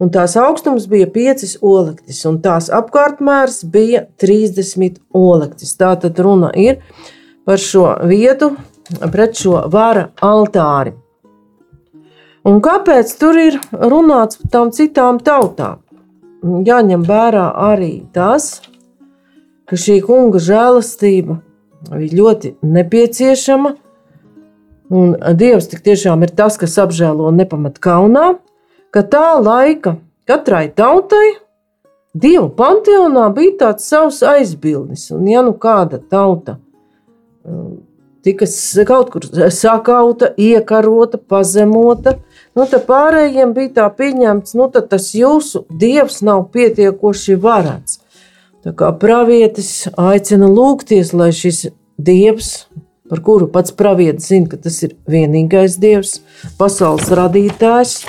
Un 0.00 0.08
tās 0.08 0.32
augstums 0.40 0.86
bija 0.88 1.06
5 1.12 1.58
olektis, 1.60 2.22
un 2.26 2.40
tās 2.42 2.70
apkārtmērs 2.72 3.60
bija 3.70 4.06
30 4.18 4.96
olektis. 5.14 5.74
Tā 5.76 5.92
tad 6.00 6.18
runa 6.18 6.50
ir 6.56 6.80
par 7.46 7.60
šo 7.60 7.84
vietu, 8.08 8.54
pret 9.12 9.38
šo 9.38 9.64
vara 9.70 10.08
altāri. 10.24 10.94
Un 12.48 12.62
kāpēc 12.64 13.12
tur 13.20 13.36
ir 13.36 13.58
runāts 13.72 14.40
par 14.40 14.50
tām 14.54 14.72
citām 14.72 15.20
tautām? 15.20 15.82
Jāņem 16.40 17.02
vērā 17.04 17.50
arī 17.68 17.92
tas, 18.16 18.62
ka 19.68 19.76
šī 19.76 19.98
kunga 20.06 20.40
žēlastība 20.40 21.36
ir 22.00 22.14
ļoti 22.16 22.54
nepieciešama. 22.64 23.74
Un 24.90 25.12
Dievs 25.38 25.68
tik 25.70 25.84
tiešām 25.84 26.24
ir 26.26 26.32
tas, 26.34 26.56
kas 26.58 26.78
apžēlo 26.80 27.28
nepamat 27.36 27.76
kaunā, 27.82 28.32
ka 28.90 29.04
tā 29.06 29.36
laika 29.38 29.98
katrai 30.26 30.66
tautai 30.74 31.36
Dieva 32.10 32.48
panteonā 32.50 33.28
bija 33.36 33.52
tāds 33.60 33.86
savs 33.86 34.24
aizbildnis. 34.26 35.04
Un, 35.14 35.28
ja 35.30 35.44
nu 35.46 35.52
kāda 35.54 36.00
tauta 36.10 36.56
um, 37.46 37.76
tika 38.24 38.46
kaut 38.86 39.10
kur 39.12 39.24
sakauta, 39.52 40.32
iekarota, 40.38 41.18
pazemota, 41.18 42.16
nu, 42.56 42.66
tad 42.66 42.84
pārējiem 42.88 43.54
bija 43.56 43.74
tā 43.80 43.88
pieņemts, 43.96 44.54
nu, 44.58 44.68
tas 44.70 45.10
jūsu 45.16 45.64
dievs 45.70 46.20
nav 46.26 46.48
pietiekoši 46.54 47.38
varants. 47.40 48.00
Tā 48.60 48.74
kā 48.76 48.90
pravietis 48.92 49.88
aicina 49.96 50.48
lūgties, 50.50 51.14
lai 51.16 51.30
šis 51.32 51.70
dievs, 51.96 52.68
par 53.08 53.22
kuru 53.24 53.48
pats 53.50 53.72
pravietis 53.72 54.28
zina, 54.28 54.50
ka 54.52 54.60
tas 54.60 54.76
ir 54.84 54.96
vienīgais 55.10 55.78
dievs, 55.80 56.18
pasaules 56.60 57.08
radītājs, 57.08 58.02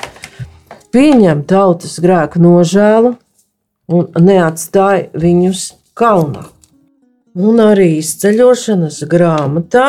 pieņem 0.91 1.45
tautas 1.47 1.97
grēku 2.03 2.41
nožēlu 2.43 3.15
un 3.91 4.09
neatstāja 4.27 5.07
viņus 5.15 5.69
kaunā. 5.97 6.49
Un 7.31 7.61
arī 7.63 7.93
izceļošanas 8.01 8.97
grāmatā 9.07 9.85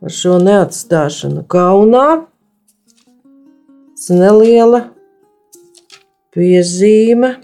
par 0.00 0.12
šo 0.16 0.38
neatstāšanu 0.40 1.42
kaunā 1.44 2.06
neliela 4.08 4.86
piezīme 6.32 7.34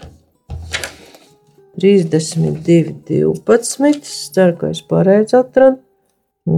32, 1.77 2.95
12. 3.05 3.91
Es 3.91 4.15
ceru, 4.33 4.55
ka 4.57 4.71
es 4.73 4.81
pareizi 4.81 5.37
atradu. 5.37 5.77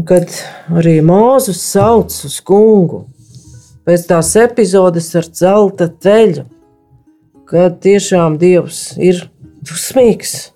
Kad 0.07 0.29
arī 0.71 0.99
Mozus 1.03 1.59
sauc 1.65 2.13
uz 2.13 2.37
kungu 2.45 3.01
pēc 3.83 4.05
tās 4.07 4.35
epizodes 4.37 5.09
ar 5.17 5.27
zelta 5.33 5.89
ceļu, 5.89 6.45
kad 7.49 7.79
tiešām 7.83 8.37
Dievs 8.39 8.93
ir 9.01 9.25
dusmīgs. 9.65 10.53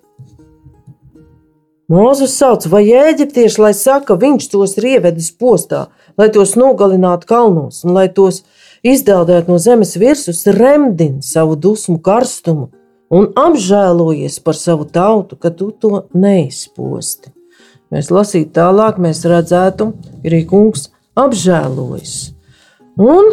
Mozus 1.88 2.32
sauc, 2.38 2.64
vai 2.72 2.86
eģiptieši, 2.88 3.60
lai 3.60 3.74
saka, 3.76 4.16
viņš 4.16 4.46
tos 4.54 4.72
ir 4.80 4.86
ievedis 4.94 5.28
postā, 5.36 5.90
lai 6.16 6.30
tos 6.32 6.54
nogalinātu 6.56 7.28
kalnos 7.28 7.82
un 7.84 7.92
lai 7.92 8.06
tos 8.08 8.40
izdeldētu 8.80 9.52
no 9.52 9.58
zemes 9.60 9.92
virsmas, 10.00 10.46
remdina 10.48 11.20
savu 11.20 11.58
dusmu 11.60 11.98
karstumu 12.00 12.70
un 13.12 13.28
apžēlojies 13.36 14.38
par 14.40 14.56
savu 14.56 14.88
tautu, 14.88 15.36
ka 15.36 15.52
tu 15.52 15.68
to 15.76 16.06
neizposti. 16.16 17.34
Mēs 17.92 18.08
lasītu 18.08 18.54
tālāk, 18.56 18.96
mēs 18.96 19.20
redzētu, 19.28 19.90
arī 20.24 20.40
kungs 20.48 20.88
apžēlojas. 21.20 22.32
Un 22.96 23.28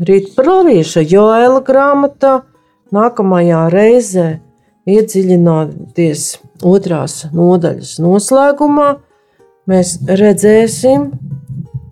rīt 0.00 0.32
pravieša 0.40 1.04
Joēla 1.04 1.60
grāmatā 1.68 2.38
nākamajā 2.96 3.66
reizē 3.76 4.28
iedziļinoties 4.86 6.24
otrās 6.66 7.18
nodaļas 7.34 7.96
noslēgumā, 8.02 8.92
mēs 9.70 9.98
redzēsim, 10.06 11.10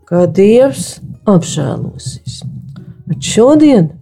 ka 0.09 0.25
Dievs 0.31 0.99
apžēlosies. 1.31 2.43
Bet 3.05 3.21
šodien 3.35 3.93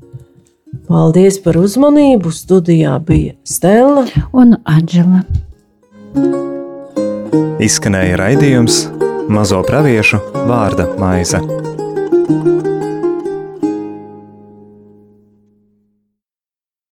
Paldies 0.88 1.38
par 1.40 1.57
uzmanību. 1.57 2.33
Studijā 2.35 2.98
bija 3.07 3.33
Stela 3.48 4.02
un 4.37 4.57
Anģela. 4.68 5.22
Izskanēja 7.62 8.18
raidījums 8.20 8.82
Mazo 9.32 9.62
praviešu 9.64 10.20
vārda 10.49 10.90
maize. 11.01 11.40